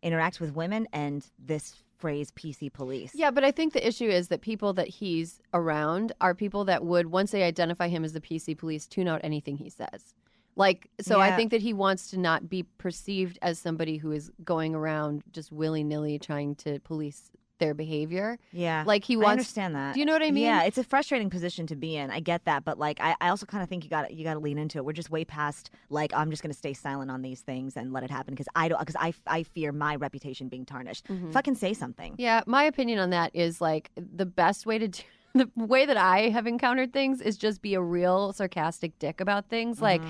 [0.03, 4.29] interact with women and this phrase "PC police." Yeah, but I think the issue is
[4.29, 8.21] that people that he's around are people that would, once they identify him as the
[8.21, 10.15] PC police, tune out anything he says.
[10.57, 14.31] Like, so I think that he wants to not be perceived as somebody who is
[14.45, 17.33] going around just willy nilly trying to police
[17.65, 18.39] their behavior.
[18.53, 18.85] Yeah.
[18.87, 19.95] Like he I understand that.
[19.95, 20.45] Do you know what I mean?
[20.45, 22.11] Yeah, it's a frustrating position to be in.
[22.11, 24.35] I get that, but like, I, I also kind of think you got you got
[24.35, 24.85] to lean into it.
[24.85, 27.93] We're just way past like I'm just going to stay silent on these things and
[27.93, 31.07] let it happen because I don't because I I fear my reputation being tarnished.
[31.09, 31.33] Mhm.
[31.33, 32.15] Fucking say something.
[32.19, 35.03] Yeah, my opinion on that is like the best way to do
[35.35, 39.49] the way that I have encountered things is just be a real sarcastic dick about
[39.49, 39.83] things.
[39.83, 40.01] Like,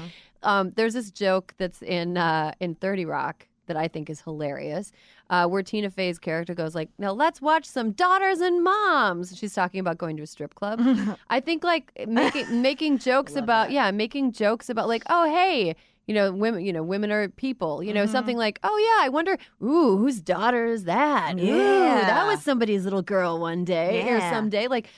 [0.43, 4.92] um, there's this joke that's in uh, in Thirty Rock that I think is hilarious,
[5.31, 9.55] uh, where Tina Fey's character goes like, "Now let's watch some daughters and moms." She's
[9.55, 10.81] talking about going to a strip club.
[11.31, 15.74] I think like making making jokes about yeah, making jokes about like, oh hey.
[16.07, 16.62] You know, women.
[16.62, 17.83] You know, women are people.
[17.83, 21.40] You know, something like, "Oh yeah, I wonder, ooh, whose daughter is that?
[21.40, 24.88] Ooh, that was somebody's little girl one day or someday." Like,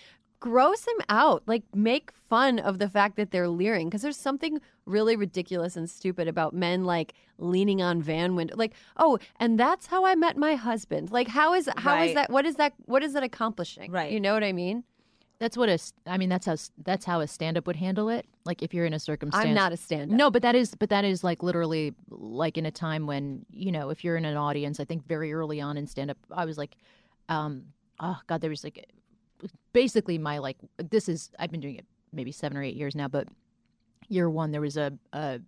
[0.41, 1.45] gross them out.
[1.47, 5.91] Like, make fun of the fact that they're leering because there's something really ridiculous and
[5.91, 8.55] stupid about men like leaning on van window.
[8.57, 11.11] Like, oh, and that's how I met my husband.
[11.11, 12.15] Like, how is how is Right.
[12.15, 12.31] that?
[12.31, 12.73] What is that?
[12.87, 13.91] What is that accomplishing?
[13.91, 14.13] Right.
[14.13, 14.85] You know what I mean?
[15.39, 15.73] That's what a.
[15.73, 18.25] s- I mean, that's how that's how a stand-up would handle it.
[18.47, 19.45] Like if you're in a circumstance.
[19.45, 20.11] I'm not a stand.
[20.13, 20.17] Up.
[20.17, 23.71] No, but that is but that is like literally like in a time when you
[23.71, 24.81] know if you're in an audience.
[24.81, 26.77] I think very early on in stand-up, I was like,
[27.29, 27.65] um,
[28.01, 28.87] oh god, there was like
[29.73, 33.09] basically my like this is I've been doing it maybe seven or eight years now,
[33.09, 33.29] but
[34.09, 35.41] year one there was a, a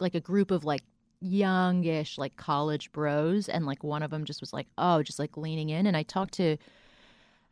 [0.00, 0.82] like a group of like
[1.20, 5.36] youngish like college bros and like one of them just was like oh just like
[5.36, 6.56] leaning in and i talked to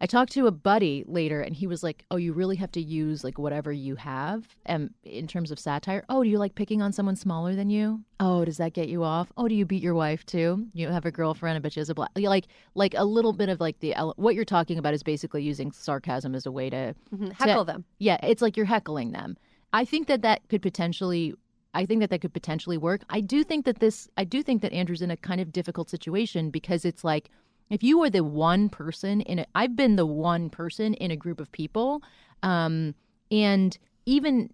[0.00, 2.80] I talked to a buddy later, and he was like, "Oh, you really have to
[2.80, 6.04] use like whatever you have, and in terms of satire.
[6.08, 8.00] Oh, do you like picking on someone smaller than you?
[8.18, 9.32] Oh, does that get you off?
[9.36, 10.66] Oh, do you beat your wife too?
[10.74, 13.60] You have a girlfriend, but she has a black like like a little bit of
[13.60, 17.32] like the what you're talking about is basically using sarcasm as a way to Mhm.
[17.32, 17.84] Heckle them.
[17.98, 19.36] yeah, it's like you're heckling them.
[19.74, 21.34] I think that that could potentially.
[21.76, 23.02] I think that that could potentially work.
[23.10, 24.08] I do think that this.
[24.16, 27.30] I do think that Andrew's in a kind of difficult situation because it's like
[27.68, 29.46] if you are the one person in a.
[29.54, 32.02] I've been the one person in a group of people,
[32.44, 32.94] um,
[33.32, 34.50] and even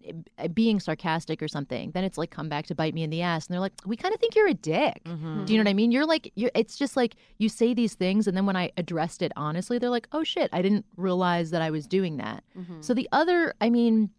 [0.55, 3.47] being sarcastic or something, then it's like come back to bite me in the ass,
[3.47, 5.45] and they're like, "We kind of think you're a dick." Mm-hmm.
[5.45, 5.93] Do you know what I mean?
[5.93, 9.21] You're like, you're, it's just like you say these things, and then when I addressed
[9.21, 12.81] it honestly, they're like, "Oh shit, I didn't realize that I was doing that." Mm-hmm.
[12.81, 14.11] So the other, I mean,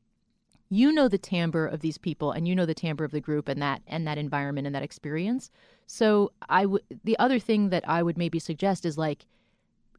[0.73, 3.49] you know the timbre of these people, and you know the timbre of the group,
[3.49, 5.51] and that and that environment and that experience.
[5.85, 9.25] So I would, the other thing that I would maybe suggest is like,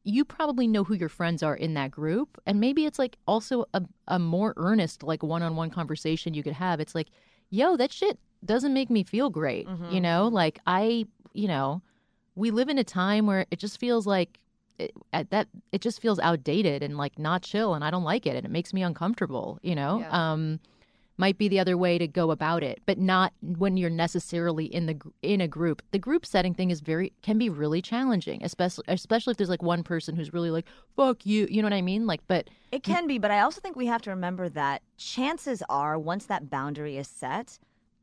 [0.02, 3.66] you probably know who your friends are in that group, and maybe it's like also
[3.74, 6.80] a a more earnest like one on one conversation you could have.
[6.80, 7.08] It's like,
[7.50, 9.98] yo, that shit doesn't make me feel great, you mm-hmm.
[9.98, 10.28] know.
[10.28, 11.04] Like I,
[11.34, 11.82] you know,
[12.34, 14.38] we live in a time where it just feels like
[14.78, 18.26] it, at that it just feels outdated and like not chill and I don't like
[18.26, 20.00] it and it makes me uncomfortable, you know?
[20.00, 20.32] Yeah.
[20.32, 20.60] Um
[21.18, 24.86] might be the other way to go about it, but not when you're necessarily in
[24.86, 25.82] the in a group.
[25.92, 29.62] The group setting thing is very can be really challenging, especially especially if there's like
[29.62, 32.06] one person who's really like fuck you, you know what I mean?
[32.06, 35.62] Like but It can be, but I also think we have to remember that chances
[35.68, 37.58] are, once that boundary is set,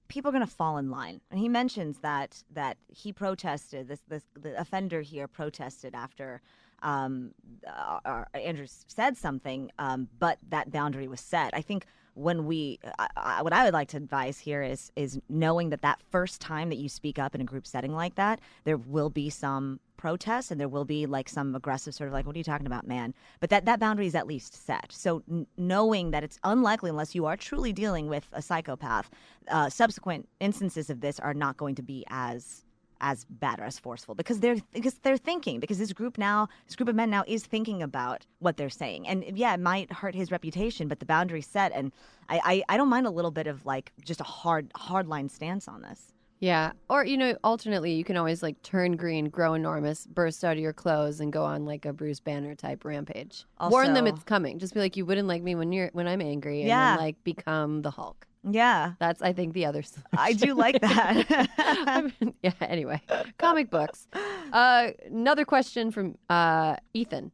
[0.10, 1.22] people are going to fall in line.
[1.32, 3.88] And he mentions that that he protested.
[3.88, 6.42] This this the offender here protested after
[6.82, 7.32] um,
[7.68, 11.54] uh, uh, Andrew said something, um, but that boundary was set.
[11.54, 15.20] I think when we, I, I, what I would like to advise here is is
[15.30, 18.40] knowing that that first time that you speak up in a group setting like that,
[18.66, 22.26] there will be some protests and there will be like some aggressive sort of like,
[22.26, 23.14] what are you talking about, man?
[23.42, 24.92] But that that boundary is at least set.
[24.92, 29.12] So n- knowing that it's unlikely unless you are truly dealing with a psychopath,
[29.50, 32.64] uh, subsequent instances of this are not going to be as
[33.02, 36.76] as bad or as forceful because they're because they're thinking because this group now this
[36.76, 40.14] group of men now is thinking about what they're saying and yeah it might hurt
[40.14, 41.94] his reputation but the boundary's set and
[42.28, 45.30] I, I I don't mind a little bit of like just a hard hard line
[45.30, 46.72] stance on this Yeah.
[46.90, 50.60] Or, you know, alternately, you can always like turn green, grow enormous, burst out of
[50.60, 53.46] your clothes, and go on like a Bruce Banner type rampage.
[53.60, 54.58] Warn them it's coming.
[54.60, 56.92] Just be like, you wouldn't like me when you're when I'm angry, and Yeah.
[56.96, 58.26] then like become the Hulk.
[58.50, 60.08] yeah That's I think the other solution.
[60.18, 61.26] I do like that
[61.58, 62.54] I mean, yeah.
[62.62, 63.02] Anyway,
[63.38, 64.08] comic books.
[64.54, 67.32] Uh, another question from uh, Ethan.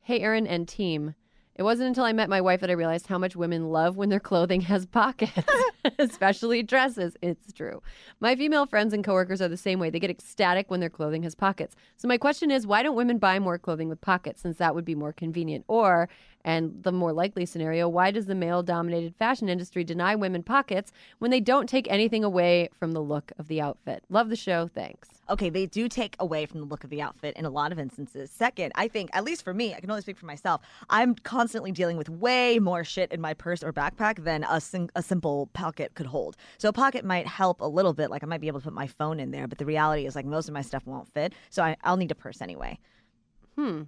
[0.00, 1.14] Hey, Erin and team.
[1.54, 4.08] It wasn't until I met my wife that I realized how much women love when
[4.10, 5.32] their clothing has pockets,
[5.98, 7.16] especially dresses.
[7.22, 7.82] It's true.
[8.20, 9.90] My female friends and coworkers are the same way.
[9.90, 11.76] They get ecstatic when their clothing has pockets.
[11.96, 14.84] So my question is, why don't women buy more clothing with pockets since that would
[14.84, 15.64] be more convenient?
[15.68, 16.08] Or,
[16.44, 21.30] and the more likely scenario, why does the male-dominated fashion industry deny women pockets when
[21.30, 24.04] they don't take anything away from the look of the outfit?
[24.08, 24.68] Love the show.
[24.74, 25.08] Thanks.
[25.30, 27.78] okay, they do take away from the look of the outfit in a lot of
[27.78, 28.30] instances.
[28.30, 31.70] Second, I think, at least for me, I can only speak for myself, I'm constantly
[31.70, 35.48] dealing with way more shit in my purse or backpack than a, sim- a simple
[35.52, 36.36] pocket could hold.
[36.56, 38.72] So a pocket might help a little bit, like I might be able to put
[38.72, 41.34] my phone in there, but the reality is, like, most of my stuff won't fit.
[41.50, 42.78] So I, I'll need a purse anyway.
[43.56, 43.82] Hmm.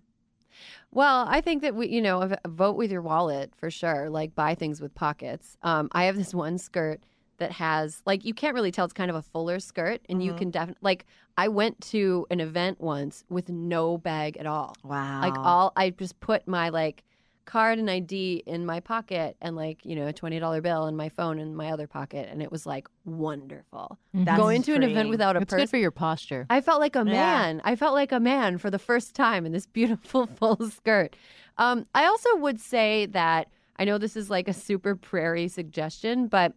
[0.93, 4.11] Well, I think that we, you know, vote with your wallet for sure.
[4.11, 5.57] Like buy things with pockets.
[5.63, 7.01] Um, I have this one skirt
[7.39, 10.35] that has like you can't really tell it's kind of a fuller skirt, and you
[10.35, 11.07] can definitely like.
[11.39, 14.75] I went to an event once with no bag at all.
[14.85, 15.23] Wow.
[15.23, 17.03] Like all I just put my like
[17.45, 20.97] card and ID in my pocket and like you know a twenty dollar bill and
[20.97, 23.99] my phone in my other pocket, and it was like wonderful.
[24.15, 25.61] That's Going to an event without a it's purse.
[25.63, 26.47] good for your posture.
[26.51, 27.05] I felt like a Yeah.
[27.05, 27.61] man.
[27.65, 31.17] I felt like a man for the first time in this beautiful full skirt.
[31.59, 36.27] Um, I also would say that I know this is like a super prairie suggestion,
[36.29, 36.53] but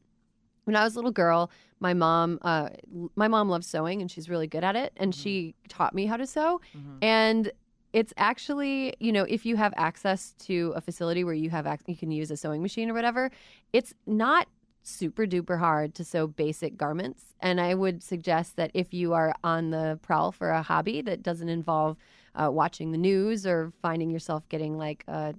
[0.65, 4.09] when I was a little girl, my mom, uh, l- my mom loves sewing and
[4.09, 6.61] she's really good at it, and she taught me how to sew.
[7.01, 7.51] And
[7.93, 11.83] it's actually, you know, if you have access to a facility where you have ac-
[11.87, 13.29] you can use a sewing machine or whatever,
[13.71, 14.47] it's not
[14.81, 17.35] super duper hard to sew basic garments.
[17.39, 21.23] And I would suggest that if you are on the prowl for a hobby that
[21.23, 21.95] doesn't involve
[22.35, 25.33] uh, watching the news or finding yourself getting like uh,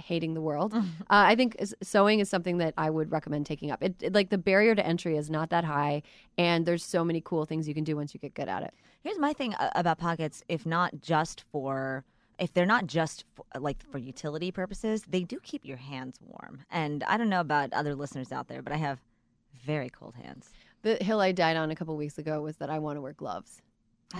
[0.00, 3.82] hating the world, uh, I think sewing is something that I would recommend taking up.
[3.82, 6.02] It, it- like the barrier to entry is not that high,
[6.38, 8.74] and there's so many cool things you can do once you get good at it.
[9.02, 10.42] Here's my thing uh, about pockets.
[10.48, 12.04] If not just for,
[12.38, 16.62] if they're not just for, like for utility purposes, they do keep your hands warm.
[16.70, 18.98] And I don't know about other listeners out there, but I have
[19.64, 20.50] very cold hands.
[20.82, 23.12] The hill I died on a couple weeks ago was that I want to wear
[23.12, 23.60] gloves.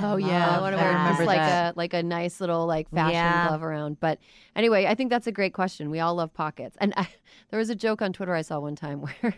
[0.01, 0.57] Oh, yeah.
[0.57, 1.75] I want to I wear remember just like that.
[1.75, 3.49] a like a nice little like fashion Yeah.
[3.49, 3.99] glove around.
[4.01, 4.19] But
[4.55, 5.91] anyway, I think that's a great question.
[5.91, 6.77] We all love pockets.
[6.81, 7.09] And I,
[7.51, 9.35] there was a joke on Twitter I saw one time where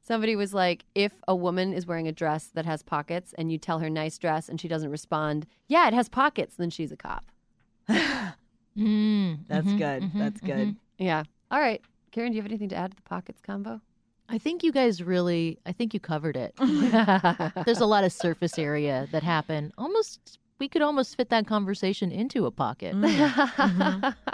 [0.00, 3.58] somebody was like, if a woman is wearing a dress that has pockets and you
[3.58, 6.96] tell her nice dress and she doesn't respond, yeah, it has pockets, then she's a
[6.96, 7.24] cop.
[8.76, 10.02] Mm, That's mhm, good.
[10.02, 10.68] mhm, That's good.
[10.68, 10.76] mhm.
[10.96, 11.24] Yeah.
[11.50, 11.82] All right.
[12.10, 13.82] Kiran, do you have anything to add to the pockets combo?
[14.32, 16.54] I think you guys really, I think you covered it.
[17.66, 19.74] There's a lot of surface area that happened.
[19.76, 22.94] Almost, we could almost fit that conversation into a pocket.
[22.94, 24.14] Mm.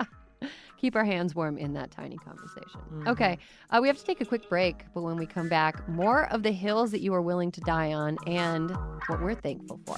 [0.40, 0.44] Mm-hmm.
[0.80, 2.78] Keep our hands warm in that tiny conversation.
[2.78, 3.08] Mm-hmm.
[3.08, 3.38] Okay,
[3.70, 6.44] uh, we have to take a quick break, but when we come back, more of
[6.44, 8.70] the hills that you are willing to die on and
[9.08, 9.96] what we're thankful for.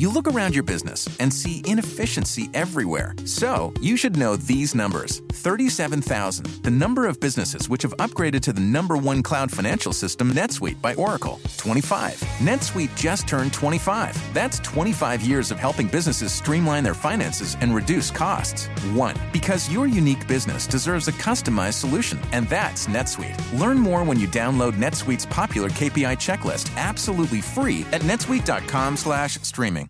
[0.00, 3.14] You look around your business and see inefficiency everywhere.
[3.26, 8.54] So, you should know these numbers 37,000, the number of businesses which have upgraded to
[8.54, 11.38] the number one cloud financial system, NetSuite by Oracle.
[11.58, 12.18] 25.
[12.38, 14.16] NetSuite just turned 25.
[14.32, 18.68] That's 25 years of helping businesses streamline their finances and reduce costs.
[18.94, 19.14] 1.
[19.34, 23.38] Because your unique business deserves a customized solution, and that's NetSuite.
[23.60, 29.89] Learn more when you download NetSuite's popular KPI checklist absolutely free at netsuite.com/streaming.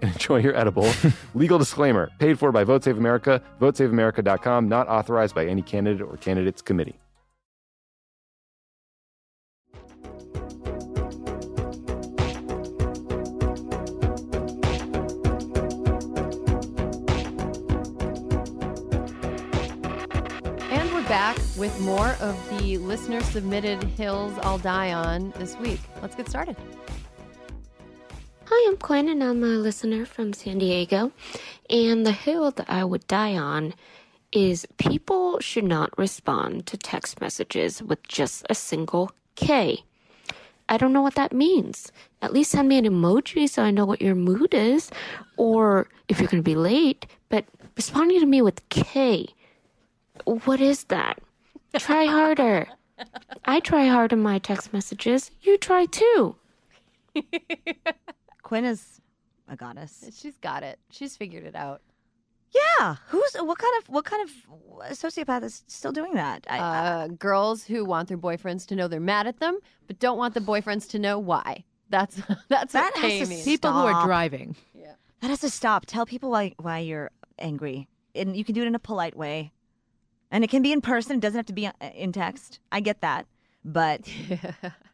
[0.02, 0.90] enjoy your edible.
[1.34, 6.16] Legal disclaimer paid for by Vote Save America, votesaveamerica.com, not authorized by any candidate or
[6.16, 6.96] candidates committee.
[20.70, 25.80] And we're back with more of the listener submitted hills I'll die on this week.
[26.00, 26.56] Let's get started.
[28.52, 31.12] Hi, I'm Quinn, and I'm a listener from San Diego.
[31.70, 33.74] And the hill that I would die on
[34.32, 39.84] is people should not respond to text messages with just a single K.
[40.68, 41.92] I don't know what that means.
[42.22, 44.90] At least send me an emoji so I know what your mood is,
[45.36, 47.44] or if you're going to be late, but
[47.76, 49.28] responding to me with K.
[50.24, 51.20] What is that?
[51.78, 52.66] Try harder.
[53.44, 55.30] I try hard in my text messages.
[55.40, 56.34] You try too.
[58.50, 59.00] Quinn is
[59.46, 60.10] a goddess.
[60.12, 60.80] She's got it.
[60.90, 61.82] She's figured it out.
[62.52, 62.96] Yeah.
[63.06, 66.48] Who's what kind of what kind of sociopath is still doing that?
[66.50, 70.18] I, Uh, girls who want their boyfriends to know they're mad at them, but don't
[70.18, 71.64] want the boyfriends to know why.
[71.90, 72.16] That's
[72.48, 73.44] that's That what has to means.
[73.44, 74.56] People who are driving.
[74.74, 75.86] Yeah, that has to stop.
[75.86, 77.86] Tell people why why you're angry,
[78.16, 79.52] and you can do it in a polite way,
[80.32, 81.18] and it can be in person.
[81.18, 82.58] It doesn't have to be uh, in text.
[82.72, 83.26] I get that,
[83.64, 84.00] but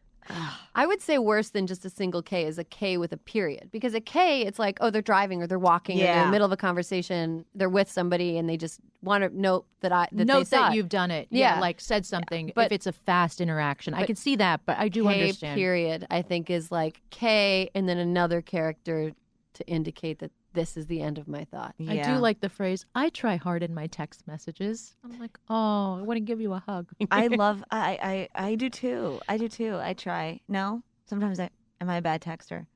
[0.74, 3.70] I would say worse than just a single K is a K with a period.
[3.72, 6.24] Because a K, it's like, oh, they're driving or they're walking or they're in Yeah.
[6.26, 9.92] the middle of a conversation, they're with somebody and they just want to note that
[9.92, 10.76] I that they Note saw that it.
[10.76, 11.28] you've done it.
[11.30, 11.60] Yeah, Yeah.
[11.60, 12.52] like said something.
[12.54, 15.56] But- if it's a fast interaction, I can see that, but I do K understand.
[15.56, 19.12] period, I think, is like K and then another character
[19.54, 21.76] to indicate that this is the end of my thought.
[21.86, 24.96] I do like the phrase, I try hard in my text messages.
[25.04, 26.90] I'm like, oh, I want to give you a hug.
[27.12, 27.62] I love.
[27.70, 29.20] I, I I do too.
[29.28, 29.76] I do too.
[29.80, 30.40] I try.
[30.48, 31.50] No, sometimes I
[31.80, 32.66] am I a bad texter.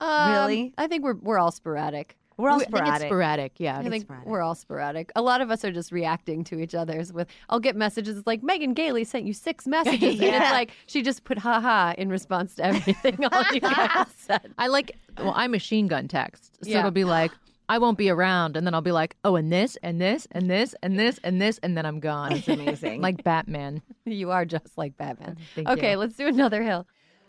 [0.00, 0.74] Um, Really?
[0.76, 2.16] I think we're we're all sporadic.
[2.36, 3.08] We're all I think it's sporadic.
[3.08, 3.52] sporadic.
[3.58, 3.78] Yeah.
[3.78, 5.12] I think we're all sporadic.
[5.14, 8.26] A lot of us are just reacting to each other's with I'll get messages it's
[8.26, 10.20] like Megan Gailey sent you six messages.
[10.20, 14.52] And it's like she just put haha in response to everything all you guys said.
[14.58, 14.96] I like.
[15.18, 16.80] Well, I machine gun text, so Yeah.
[16.80, 17.32] it'll be like.
[17.66, 20.50] I won't be around, and then I'll be like, "Oh, and this, and this, and
[20.50, 23.00] this, and this, and this, and then I'm gone." It's amazing.
[23.00, 23.80] like Batman.
[24.04, 25.38] You are just like Batman.
[25.54, 25.96] Thank okay, you.
[25.96, 26.86] let's do another hill.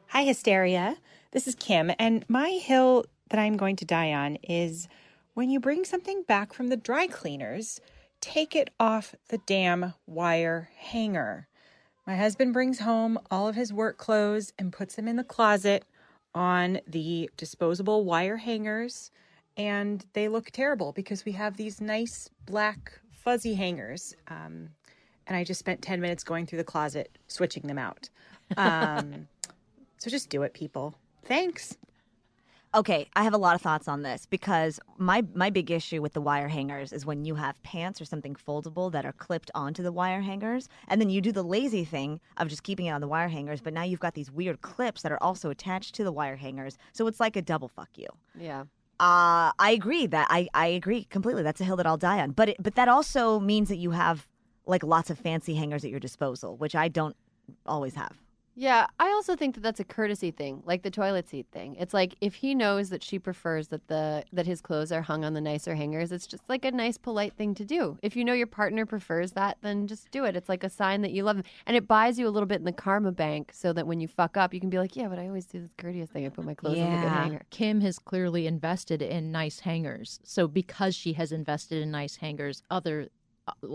[0.07, 0.97] Hi, Hysteria.
[1.31, 4.89] This is Kim, and my hill that I'm going to die on is
[5.35, 7.79] when you bring something back from the dry cleaners,
[8.19, 11.47] take it off the damn wire hanger.
[12.05, 15.85] My husband brings home all of his work clothes and puts them in the closet
[16.35, 19.09] on the disposable wire hangers,
[19.57, 24.13] and they look terrible because we have these nice black fuzzy hangers.
[24.27, 24.69] Um,
[25.25, 28.09] and I just spent 10 minutes going through the closet switching them out.
[28.57, 29.27] Um,
[29.97, 30.93] so just do it, people.
[31.23, 31.77] Thanks.
[32.75, 36.11] Okay, I have a lot of thoughts on this because my my big issue with
[36.11, 39.81] the wire hangers is when you have pants or something foldable that are clipped onto
[39.81, 42.99] the wire hangers, and then you do the lazy thing of just keeping it on
[42.99, 46.03] the wire hangers, but now you've got these weird clips that are also attached to
[46.03, 48.07] the wire hangers, so it's like a double fuck you.
[48.37, 48.65] Yeah.
[48.99, 51.43] Uh, I agree that I, I agree completely.
[51.43, 52.31] That's a hill that I'll die on.
[52.31, 54.27] But it, but that also means that you have
[54.65, 57.15] like lots of fancy hangers at your disposal, which I don't
[57.65, 58.24] always have.
[58.57, 61.75] Yeah, I also think that that's a courtesy thing, like the toilet seat thing.
[61.75, 65.25] It's like if he knows that she prefers that the that his clothes are hung
[65.25, 67.97] on the nicer hangers, it's just like a nice polite thing to do.
[68.01, 70.37] If you know your partner prefers that, then just do it.
[70.37, 71.45] It's like a sign that you love them.
[71.65, 74.07] And it buys you a little bit in the karma bank so that when you
[74.07, 76.25] fuck up, you can be like, "Yeah, but I always do this courteous thing.
[76.25, 80.21] I put my clothes on the good hanger." Kim has clearly invested in nice hangers.
[80.23, 83.09] So because she has invested in nice hangers, other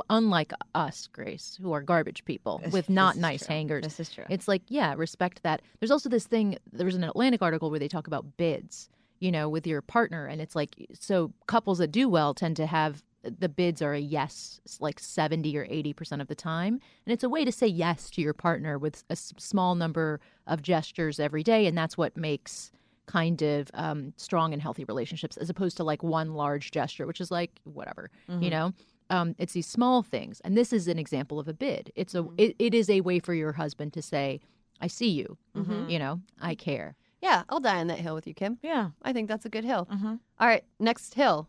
[0.08, 3.54] unlike us, Grace, who are garbage people This- with not nice true.
[3.54, 3.84] hangers.
[3.84, 4.24] This is true.
[4.28, 5.62] It's like, yeah, respect that.
[5.78, 8.88] There's also this thing, there was an Atlantic article where they talk about bids,
[9.20, 12.66] you know, with your partner and it's like so couples that do well tend to
[12.66, 17.22] have the bids are a yes like 70 or 80% of the time and it's
[17.22, 21.42] a way to say yes to your partner with a small number of gestures every
[21.42, 22.72] day and that's what makes
[23.04, 27.20] kind of um, strong and healthy relationships as opposed to like one large gesture which
[27.20, 28.50] is like whatever you Mhm.
[28.50, 28.72] know
[29.10, 32.26] um, it's these small things and this is an example of a bid it's a
[32.38, 34.40] it, it is a way for your husband to say
[34.80, 35.90] i see you Mhm.
[35.90, 38.56] you know i care Yeah, I'll die on that hill with you, Kim.
[38.62, 39.84] Yeah, I think that's a good hill.
[39.92, 40.14] Mm-hmm.
[40.40, 41.48] All right, next hill.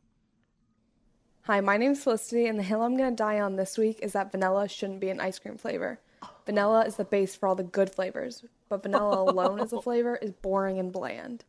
[1.44, 4.12] Hi, my name is Felicity, and the hill I'm gonna die on this week is
[4.14, 6.00] that vanilla shouldn't be an ice cream flavor.
[6.46, 10.18] Vanilla is the base for all the good flavors, but vanilla alone as a flavor
[10.22, 11.46] is boring and bland.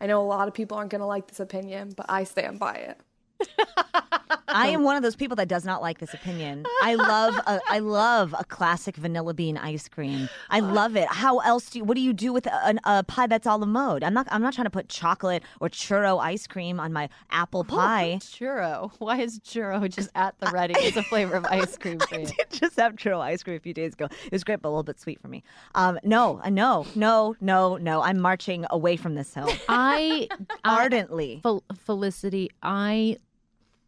[0.00, 2.74] I know a lot of people aren't gonna like this opinion, but I stand by
[2.76, 2.98] it.
[4.48, 6.64] I am one of those people that does not like this opinion.
[6.82, 10.28] I love a, I love a classic vanilla bean ice cream.
[10.50, 11.08] I love it.
[11.08, 13.66] How else do you, what do you do with a, a pie that's a la
[13.66, 14.02] mode?
[14.02, 17.64] I'm not I'm not trying to put chocolate or churro ice cream on my apple
[17.64, 18.18] pie.
[18.22, 18.90] churro.
[18.98, 22.28] Why is churro just at the ready It's a flavor of ice cream for you?
[22.50, 24.06] just have churro ice cream a few days ago.
[24.24, 25.42] It was great, but a little bit sweet for me.
[25.74, 28.00] Um, no, uh, no, no, no, no.
[28.00, 29.50] I'm marching away from this hill.
[29.68, 30.28] I
[30.64, 31.40] ardently.
[31.42, 33.18] Fel- Felicity, I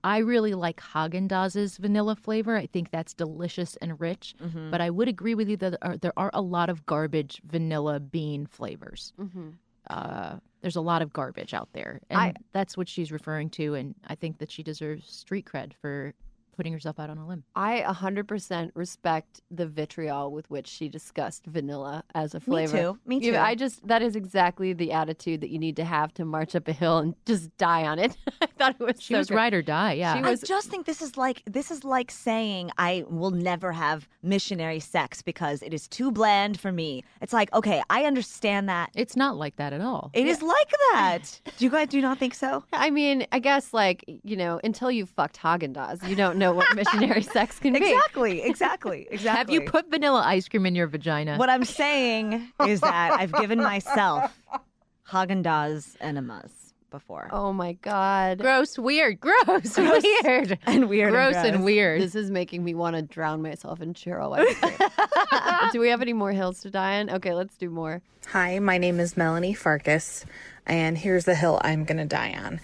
[0.04, 2.56] I really like Haagen Dazs's vanilla flavor.
[2.56, 4.34] I think that's delicious and rich.
[4.40, 4.70] Mhm.
[4.70, 7.40] But I would agree with you that there are, there are a lot of garbage
[7.44, 9.12] vanilla bean flavors.
[9.18, 9.48] Mm-hmm.
[9.90, 13.74] Uh, there's a lot of garbage out there, and I- that's what she's referring to.
[13.74, 16.14] And I think that she deserves street cred for
[16.58, 17.44] putting herself out on a limb.
[17.54, 22.74] I 100% respect the vitriol with which she discussed vanilla as a flavor.
[22.76, 22.98] Me too.
[23.06, 23.38] Me You- too.
[23.38, 26.66] I just, that is exactly the attitude that you need to have to march up
[26.66, 28.16] a hill and just die on it.
[28.42, 29.36] I thought it was She so was great.
[29.36, 29.92] ride or die.
[29.92, 33.30] Yeah, She I was, just think this is like this is like saying I will
[33.30, 37.04] never have missionary sex because it is too bland for me.
[37.22, 38.90] It's like okay, I understand that.
[38.96, 40.10] It's not like that at all.
[40.12, 41.40] It is like that.
[41.56, 42.64] Do you guys do not think so?
[42.72, 46.47] I mean, I guess like, you know, until you've fucked Haagen Dazs, you don't know
[46.52, 47.78] what missionary sex can be.
[47.78, 49.28] Exactly, exactly, exactly.
[49.38, 51.36] Have you put vanilla ice cream in your vagina?
[51.36, 54.38] What I'm saying is that I've given myself
[55.10, 56.52] Haagen Dazs enemas
[56.90, 57.28] before.
[57.32, 58.38] Oh my God.
[58.38, 61.64] Gross, weird, gross, Gross weird, and weird, gross and gross.
[61.64, 62.00] weird.
[62.02, 65.70] This is making me want to drown myself in churro ice cream.
[65.72, 67.10] do we have any more hills to die on?
[67.10, 68.00] Okay, let's do more.
[68.28, 70.24] Hi, my name is Melanie Farkas,
[70.66, 72.60] and here's the hill I'm gonna die on.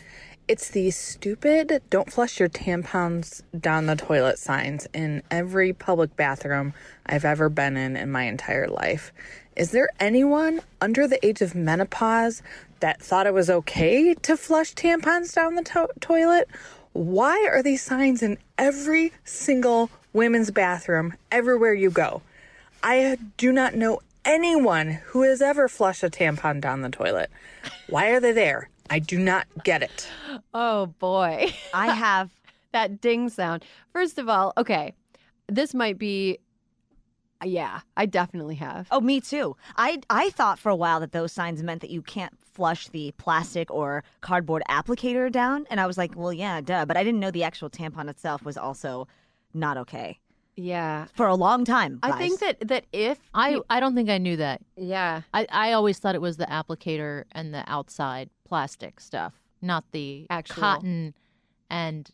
[0.46, 6.74] It's these stupid don't flush your tampons down the toilet signs in every public bathroom
[7.06, 9.10] I've ever been in in my entire life.
[9.56, 12.42] Is there anyone under the age of menopause
[12.80, 16.46] that thought it was okay to flush tampons down the to- toilet?
[16.92, 22.20] Why are these signs in every single women's bathroom everywhere you go?
[22.82, 27.30] I do not know anyone who has ever flushed a tampon down the toilet.
[27.88, 28.68] Why are they there?
[28.90, 30.08] I do not get it.
[30.52, 31.52] Oh boy.
[31.72, 32.30] I have
[32.72, 33.64] that ding sound.
[33.92, 34.92] First of all, okay.
[35.48, 36.38] This might be
[37.44, 38.86] yeah, I definitely have.
[38.90, 39.54] Oh, me too.
[39.76, 43.12] I I thought for a while that those signs meant that you can't flush the
[43.18, 46.86] plastic or cardboard applicator down, and I was like, well, yeah, duh.
[46.86, 49.08] But I didn't know the actual tampon itself was also
[49.52, 50.18] not okay
[50.56, 51.06] Yeah.
[51.14, 51.98] for a long time.
[52.02, 54.62] I think that that if I I don't think I knew that.
[54.76, 55.22] yeah.
[55.34, 60.26] I I always thought it was the applicator and the outside plastic stuff, not the
[60.30, 60.60] Actual.
[60.60, 61.14] cotton
[61.70, 62.10] and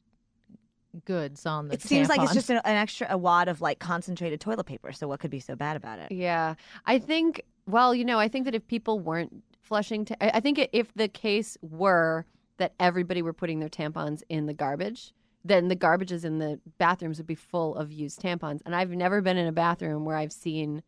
[1.05, 1.75] goods on the.
[1.75, 4.93] it seems like it's just an, an extra a wad of like concentrated toilet paper.
[4.93, 6.11] So what could be so bad about it?
[6.13, 6.55] Yeah.
[6.87, 10.41] I think, well, you know, I think that if people weren't flushing, ta- I I
[10.41, 12.25] think if the case were
[12.59, 15.13] that everybody were putting their tampons in the garbage,
[15.45, 18.61] then the garbages in the bathrooms would be full of used tampons.
[18.67, 20.83] And I've never been in a bathroom where I've seen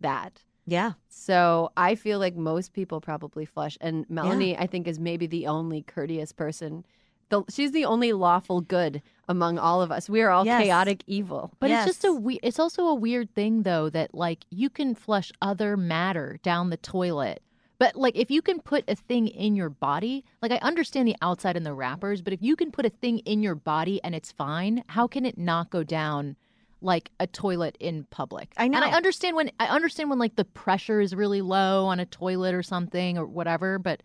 [0.00, 0.42] that.
[0.66, 0.92] Yeah.
[1.08, 3.76] So I feel like most people probably flush.
[3.80, 6.84] And Melanie, I think, is maybe the only courteous person.
[7.30, 10.08] The, she's the only lawful good among all of us.
[10.10, 10.62] We are all Yes.
[10.62, 11.50] chaotic evil.
[11.60, 14.94] But it's just a we- it's also a weird thing though that like you can
[14.94, 17.42] flush other matter down the toilet.
[17.78, 21.16] But like if you can put a thing in your body, like I understand the
[21.22, 24.14] outside and the wrappers, but if you can put a thing in your body and
[24.14, 26.36] it's fine, how can it not go down
[26.82, 28.52] like a toilet in public?
[28.56, 28.76] I know.
[28.76, 32.06] And I understand when I understand when like the pressure is really low on a
[32.06, 34.02] toilet or something or whatever, but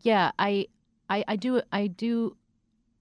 [0.00, 0.66] yeah, I
[1.10, 2.36] I, I do I do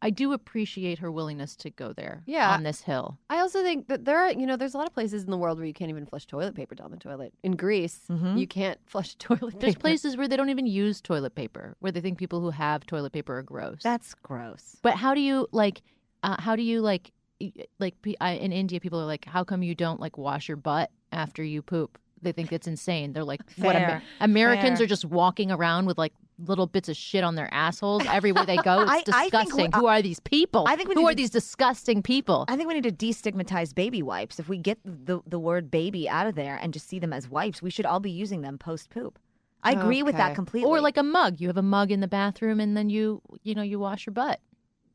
[0.01, 2.51] I do appreciate her willingness to go there Yeah.
[2.51, 3.17] on this hill.
[3.29, 5.37] I also think that there are, you know, there's a lot of places in the
[5.37, 7.33] world where you can't even flush toilet paper down the toilet.
[7.41, 8.01] In Greece,
[8.35, 12.01] you can't flush toilet There's places where they don't even use toilet paper, where they
[12.01, 13.79] think people who have toilet paper are gross.
[13.81, 14.75] That's gross.
[14.81, 15.81] but how do you like?
[16.21, 17.13] Uh, how do you like?
[17.55, 20.57] Y- Like I, in India, people are like, "How come you don't like wash your
[20.57, 23.11] butt after you poop?" They think it's insane.
[23.13, 23.75] They're like, "What?
[23.75, 24.85] Amer- Americans Fair.
[24.85, 28.57] are just walking around with like little bits of shit on their assholes everywhere they
[28.57, 28.81] go.
[28.87, 29.71] It's I- I think disgusting.
[29.73, 30.65] we- who are these people?
[30.67, 32.45] I think we who are to- these disgusting people?
[32.47, 34.39] I think we need to destigmatize baby wipes.
[34.39, 37.29] If we get the the word baby out of there and just see them as
[37.29, 39.19] wipes, we should all be using them post poop.
[39.65, 40.69] I agree with that completely.
[40.69, 41.39] Or like a mug.
[41.39, 44.13] You have a mug in the bathroom, and then you, you know, you wash your
[44.13, 44.41] butt.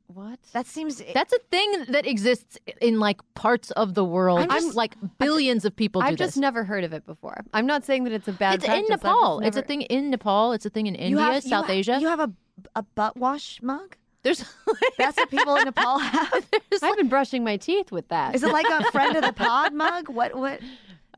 [0.09, 0.39] What?
[0.53, 4.41] that seems That's a thing that exists in like parts of the world.
[4.41, 6.41] I'm just- like billions of people do I've just this.
[6.41, 7.45] never heard of it before.
[7.53, 8.71] I'm not saying that it's a bad thing.
[8.71, 8.91] it's in practice.
[8.95, 9.41] I've just Nepal.
[9.41, 10.53] It's a never- thing in Nepal.
[10.53, 11.99] It's a thing in India, have- South ha- Asia.
[12.01, 12.33] You have a
[12.75, 13.97] a butt wash mug.
[14.25, 14.45] There's
[14.99, 16.45] That's what people in Nepal have.
[16.83, 18.35] I've been brushing my teeth with that.
[18.35, 20.09] Is it like a friend of the pod mug?
[20.09, 20.61] What what?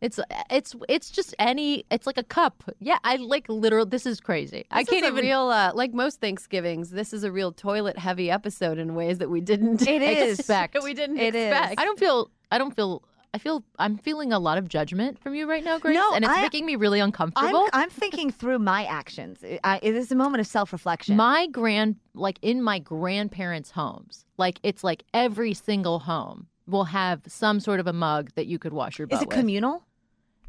[0.00, 0.18] It's
[0.50, 1.84] it's it's just any.
[1.90, 2.64] It's like a cup.
[2.78, 3.84] Yeah, I like literal.
[3.86, 4.64] This is crazy.
[4.70, 5.24] I can't is even.
[5.24, 6.90] real uh, like most Thanksgivings.
[6.90, 10.38] This is a real toilet heavy episode in ways that we didn't It is.
[10.38, 10.76] expect.
[10.82, 11.50] we didn't It is.
[11.52, 11.80] expect.
[11.80, 12.30] I don't feel.
[12.50, 13.02] I don't feel.
[13.34, 13.62] I feel.
[13.78, 16.40] I'm feeling a lot of judgment from you right now, Grace, No, and it's I-
[16.40, 17.68] making me really I'm uncomfortable.
[17.72, 19.44] I'm thinking through my actions.
[19.62, 21.16] I, it is a moment of self reflection.
[21.16, 27.20] My grand, like in my grandparents' homes, like it's like every single home will have
[27.26, 29.36] some sort of a mug that you could wash your butt is it with.
[29.36, 29.84] communal?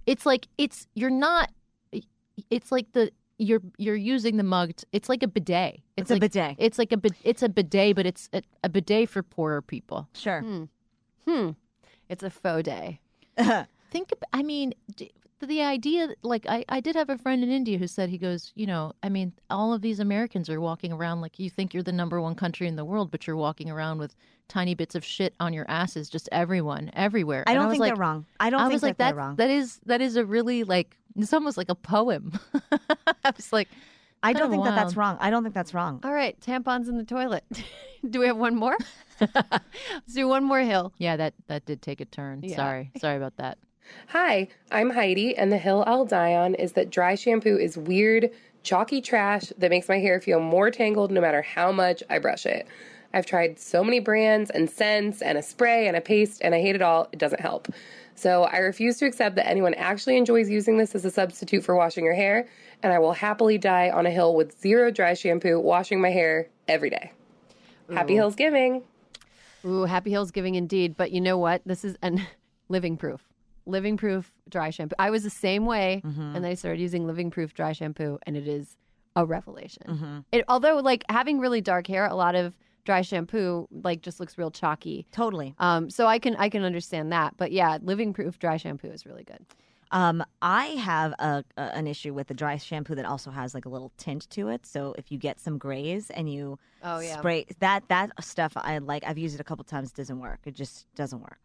[0.05, 1.49] It's like it's you're not.
[2.49, 4.75] It's like the you're you're using the mug.
[4.75, 5.79] t- it's like a bidet.
[5.97, 6.55] It's a like, bidet.
[6.57, 10.07] It's like a bid- it's a bidet, but it's a, a bidet for poorer people.
[10.13, 10.41] Sure.
[10.41, 10.63] Hmm.
[11.27, 11.49] Hmm.
[12.09, 12.99] It's a faux day.
[13.91, 14.11] Think.
[14.11, 14.73] ab- I mean.
[14.95, 15.11] d-
[15.45, 18.51] the idea, like, I, I did have a friend in India who said, he goes,
[18.55, 21.83] you know, I mean, all of these Americans are walking around like you think you're
[21.83, 24.15] the number one country in the world, but you're walking around with
[24.47, 27.43] tiny bits of shit on your asses, just everyone, everywhere.
[27.47, 28.25] I don't was think like, they're wrong.
[28.39, 29.35] I don't I think was like, that that, they're wrong.
[29.37, 32.33] that is, that is a really, like, it's almost like a poem.
[33.23, 33.67] I was like,
[34.23, 35.17] I don't of think that that's wrong.
[35.19, 35.99] I don't think that's wrong.
[36.03, 37.43] All right, tampons in the toilet.
[38.09, 38.77] do we have one more?
[39.19, 40.93] Let's do one more hill.
[40.97, 42.41] Yeah, that, that did take a turn.
[42.43, 42.55] Yeah.
[42.55, 42.91] Sorry.
[42.99, 43.57] Sorry about that.
[44.07, 48.29] Hi, I'm Heidi, and the hill I'll die on is that dry shampoo is weird,
[48.61, 52.45] chalky trash that makes my hair feel more tangled no matter how much I brush
[52.45, 52.67] it.
[53.13, 56.59] I've tried so many brands and scents and a spray and a paste, and I
[56.59, 57.07] hate it all.
[57.13, 57.69] It doesn't help.
[58.15, 61.73] So I refuse to accept that anyone actually enjoys using this as a substitute for
[61.75, 62.49] washing your hair,
[62.83, 66.49] and I will happily die on a hill with zero dry shampoo, washing my hair
[66.67, 67.13] every day.
[67.93, 68.83] Happy Hills Giving!
[69.63, 70.97] Ooh, Happy Hills giving indeed.
[70.97, 71.61] But you know what?
[71.65, 72.21] This is an
[72.67, 73.30] living proof.
[73.65, 74.95] Living proof dry shampoo.
[74.99, 76.21] I was the same way, Mm-hmm.
[76.35, 78.75] and then I started using living proof dry shampoo, and it is
[79.15, 79.83] a revelation.
[79.87, 80.19] Mm-hmm.
[80.31, 82.55] It, although, like having really dark hair, a lot of
[82.85, 85.05] dry shampoo like just looks real chalky.
[85.11, 85.53] Totally.
[85.59, 87.35] Um, so I can I can understand that.
[87.37, 89.45] But yeah, living proof dry shampoo is really good.
[89.91, 93.65] Um, I have a, a an issue with the dry shampoo that also has like
[93.65, 94.65] a little tint to it.
[94.65, 97.19] So if you get some grays and you Oh, yeah.
[97.19, 99.03] spray that that stuff, I like.
[99.05, 99.91] I've used it a couple times.
[99.91, 100.39] Doesn't work.
[100.45, 101.39] It just doesn't work.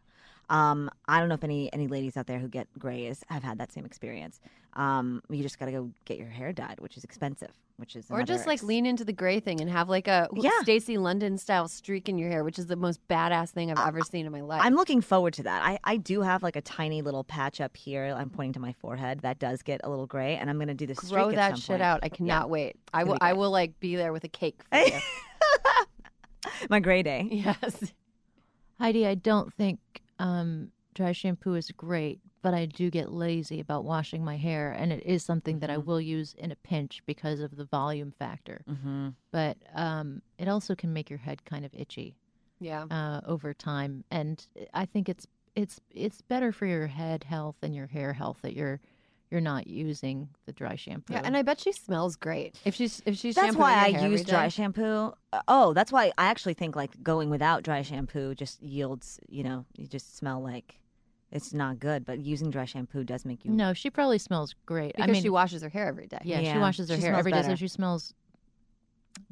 [0.49, 3.57] Um, I don't know if any any ladies out there who get grays have had
[3.59, 4.39] that same experience.
[4.73, 7.51] Um, you just got to go get your hair dyed, which is expensive.
[7.77, 10.27] Which is Or just another like lean into the gray thing and have like a
[10.33, 10.49] Yeah.
[10.61, 14.01] Stacy London style streak in your hair, which is the most badass thing I've ever
[14.01, 14.61] seen in my life.
[14.63, 15.63] I'm looking forward to that.
[15.63, 18.15] I, I do have like a tiny little patch up here.
[18.17, 20.73] I'm pointing to my forehead that does get a little gray, and I'm going to
[20.73, 21.81] do the streak Grow at that some shit point.
[21.83, 21.99] out.
[22.03, 22.77] I cannot wait.
[22.93, 23.17] I will.
[23.21, 24.99] I will like be there with a cake for you.
[26.69, 27.27] My gray day.
[27.31, 27.93] Yes.
[28.79, 29.79] Heidi, I don't think
[30.19, 34.91] um, dry shampoo is great, but I do get lazy about washing my hair, and
[34.91, 38.63] it is something that I will use in a pinch because of the volume factor.
[38.69, 39.09] Mm-hmm.
[39.31, 42.15] But um, it also can make your head kind of itchy
[42.59, 42.85] Yeah.
[42.89, 47.75] uh, over time, and I think it's it's it's better for your head health and
[47.75, 48.79] your hair health that you're
[49.29, 51.13] you're not using the dry shampoo.
[51.13, 52.55] Yeah, and I bet she smells great.
[52.65, 55.13] If she's if she's That's why her I hair use dry shampoo.
[55.33, 59.19] Uh, Oh, that's why I actually think like going without dry shampoo just yields.
[59.27, 60.79] You know, you just smell like
[61.31, 62.05] it's not good.
[62.05, 63.51] But using dry shampoo does make you.
[63.51, 64.95] no, she probably smells great.
[64.95, 66.19] because I mean, she washes her hair every day.
[66.23, 68.13] Yeah, she washes her she hair smells every day, so she smells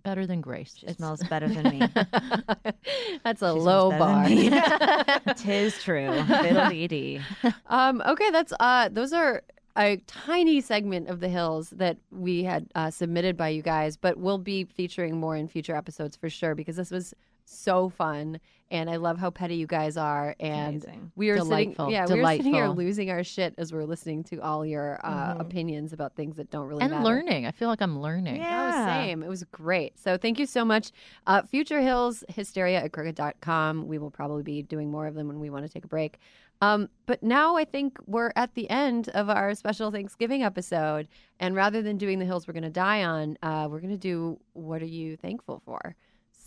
[0.04, 0.76] better than Grace.
[0.78, 1.80] She smells better than me.
[3.24, 4.24] That's a She low bar.
[4.24, 5.34] better than me.
[5.38, 6.24] Tis true.
[6.26, 7.22] Fiddle dee dee.
[7.68, 9.42] um, okay, that's uh, those are
[9.78, 14.18] a tiny segment of the hills that we had uh, submitted by you guys, but
[14.18, 17.14] we'll be featuring more in future episodes for sure because this was
[17.48, 18.40] so fun
[18.72, 21.12] and I love how petty you guys are and Amazing.
[21.16, 21.92] we were sitting Delightful.
[21.92, 25.00] yeah we were sitting here losing our shit as we are listening to all your
[25.04, 25.42] uh, Mhm.
[25.42, 27.04] opinions about things that don't really and matter.
[27.04, 27.46] learning.
[27.46, 28.38] I feel like I'm learning.
[28.38, 28.88] Yeah.
[28.88, 29.22] Oh, same.
[29.22, 30.00] It was great.
[30.00, 30.92] So thank you so much.
[31.28, 33.88] Uh, Future Hills, hysteria at crooked.com.
[33.88, 36.18] We will probably be doing more of them when we want to take a break.
[36.66, 41.08] Um, but now I think we're at the end of our special Thanksgiving episode.
[41.40, 43.98] And rather than doing the hills we're going to die on, uh, we're going to
[43.98, 45.96] do what are you thankful for?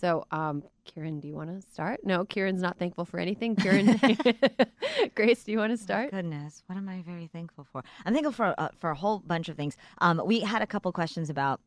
[0.00, 2.00] So, um, Kiran, do you want to start?
[2.04, 3.56] No, Kiran's not thankful for anything.
[3.56, 3.86] Kiran,
[5.14, 6.10] Grace, do you want to start?
[6.12, 7.82] Goodness, what am I very thankful for?
[8.04, 9.76] I'm thankful for uh, for a whole bunch of things.
[9.98, 11.60] Um, we had a couple questions about.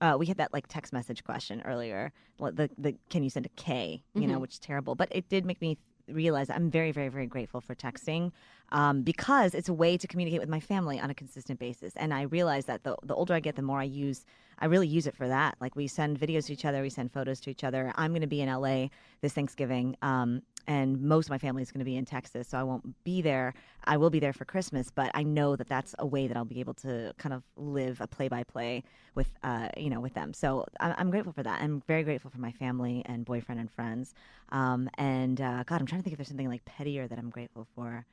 [0.00, 2.12] Uh, we had that like text message question earlier.
[2.38, 4.02] The the can you send a K?
[4.14, 4.40] You know, Mhm.
[4.42, 5.78] which is terrible, but it did make me
[6.08, 8.32] realize I'm very very very grateful for texting
[8.72, 11.92] um, because it's a way to communicate with my family on a consistent basis.
[11.96, 14.24] And I realize that the the older I get, the more I use.
[14.58, 15.56] I really use it for that.
[15.60, 17.92] Like we send videos to each other, we send photos to each other.
[17.96, 18.86] I'm going to be in LA
[19.20, 22.58] this Thanksgiving, um, and most of my family is going to be in Texas, so
[22.58, 23.54] I won't be there.
[23.84, 26.44] I will be there for Christmas, but I know that that's a way that I'll
[26.44, 28.82] be able to kind of live a play by play
[29.14, 30.32] with, uh, you know, with them.
[30.34, 31.60] So I- I'm grateful for that.
[31.62, 34.14] I'm very grateful for my family and boyfriend and friends.
[34.50, 37.30] Um, and uh, God, I'm trying to think if there's something like pettier that I'm
[37.30, 38.04] grateful for.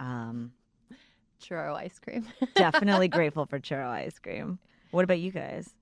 [0.00, 0.52] Um,
[1.42, 2.26] Churro ice cream.
[2.54, 4.58] definitely grateful for churro ice cream.
[4.92, 5.74] What about you guys?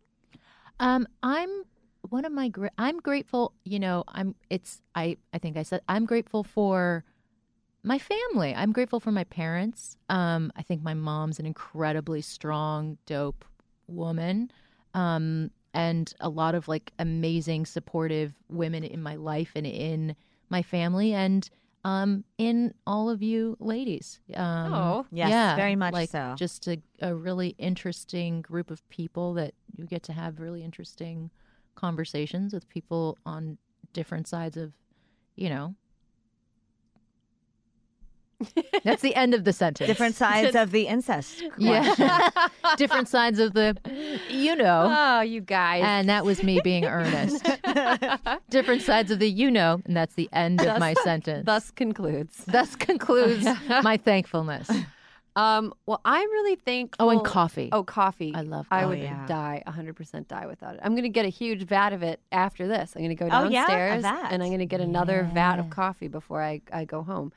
[0.79, 1.65] Um, I'm
[2.09, 3.53] one of my gra- I'm grateful.
[3.65, 4.35] You know, I'm.
[4.49, 5.17] It's I.
[5.33, 7.05] I think I said I'm grateful for
[7.83, 8.55] my family.
[8.55, 9.97] I'm grateful for my parents.
[10.09, 13.45] Um, I think my mom's an incredibly strong, dope
[13.87, 14.51] woman.
[14.95, 20.17] Um, and a lot of like amazing, supportive women in my life and in
[20.49, 21.49] my family and
[21.85, 24.21] um in all of you ladies.
[24.35, 25.07] Um, Oh.
[25.13, 26.35] Yes, yeah, very much like so.
[26.37, 31.31] Just a, a really interesting group of people that you get to have really interesting
[31.81, 33.59] conversations with people on
[33.93, 34.73] different sides of,
[35.37, 35.75] you know.
[38.85, 39.87] That's the end of the sentence.
[39.87, 41.43] Different sides of the incest.
[41.59, 42.31] Yeah.
[42.77, 43.77] different sides of the,
[44.29, 44.95] you know.
[44.97, 45.83] Oh, you guys.
[45.85, 47.47] And that was me being earnest.
[48.51, 51.47] different sides of the you know, and that's the end of my sentence.
[51.47, 52.45] Thus concludes.
[52.47, 53.47] Thus concludes
[53.83, 54.71] my thankfulness.
[55.37, 57.07] Um, well, I'm really thankful.
[57.07, 57.69] Oh, and coffee.
[57.73, 58.33] Oh, coffee.
[58.35, 59.27] I love I would Oh, yeah.
[59.27, 60.81] die, 100% die without it.
[60.83, 62.95] I'm going to get a huge vat of it after this.
[62.97, 63.67] I'm going to go Oh, yeah?
[63.67, 67.33] Downstairs and I'm going to get another vat of coffee before I, I go home.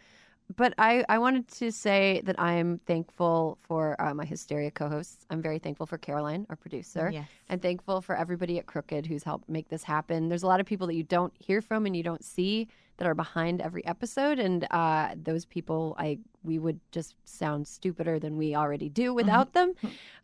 [0.56, 4.90] But I, I wanted to say that I am thankful for uh, my Hysteria co
[4.90, 5.26] hosts.
[5.30, 7.10] I'm very thankful for Caroline, our producer.
[7.12, 7.28] Yes.
[7.50, 10.28] And thankful for everybody at Crooked who's helped make this happen.
[10.30, 12.68] There's a lot of people that you don't hear from and you don't see
[12.98, 18.20] that are behind every episode, and uh, those people, I we would just sound stupider
[18.20, 19.74] than we already do without them.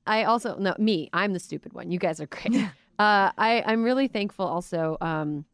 [0.05, 1.91] I also no me, I'm the stupid one.
[1.91, 2.55] You guys are great.
[2.99, 4.97] uh, I I'm really thankful also.
[5.01, 5.45] Um,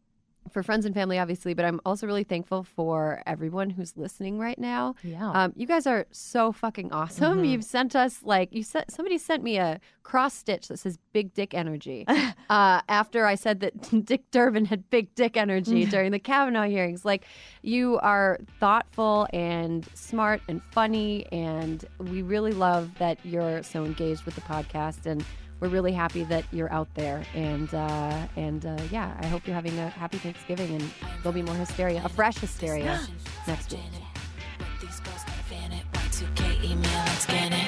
[0.51, 4.57] for friends and family, obviously, but I'm also really thankful for everyone who's listening right
[4.59, 4.95] now.
[5.03, 5.31] Yeah.
[5.31, 7.39] Um, you guys are so fucking awesome.
[7.39, 7.49] Mhm.
[7.51, 8.85] You've sent us like you said.
[8.89, 12.05] Somebody sent me a cross stitch that says "Big Dick Energy."
[12.49, 17.03] uh, after I said that Dick Durbin had big dick energy during the Kavanaugh hearings,
[17.05, 17.25] like
[17.63, 24.23] you are thoughtful and smart and funny, and we really love that you're so engaged
[24.25, 25.23] with the podcast and
[25.59, 27.23] we're really happy that you're out there.
[27.33, 30.91] And uh, and uh, yeah, I hope you're having a happy Thanksgiving and
[31.21, 32.99] there'll be more hysteria, a fresh hysteria
[33.47, 33.79] next week.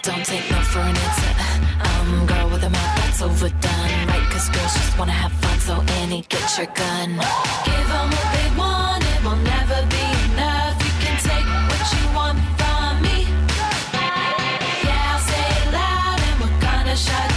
[0.03, 1.31] Don't take no for an answer.
[1.83, 4.27] Um, girl with a mouth that's overdone, right?
[4.31, 7.09] Cause girls just wanna have fun, so Annie, get your gun.
[7.65, 10.75] Give them what they want, it will never be enough.
[10.85, 13.27] You can take what you want from me.
[14.87, 17.36] Yeah, I'll say it loud and we're gonna shut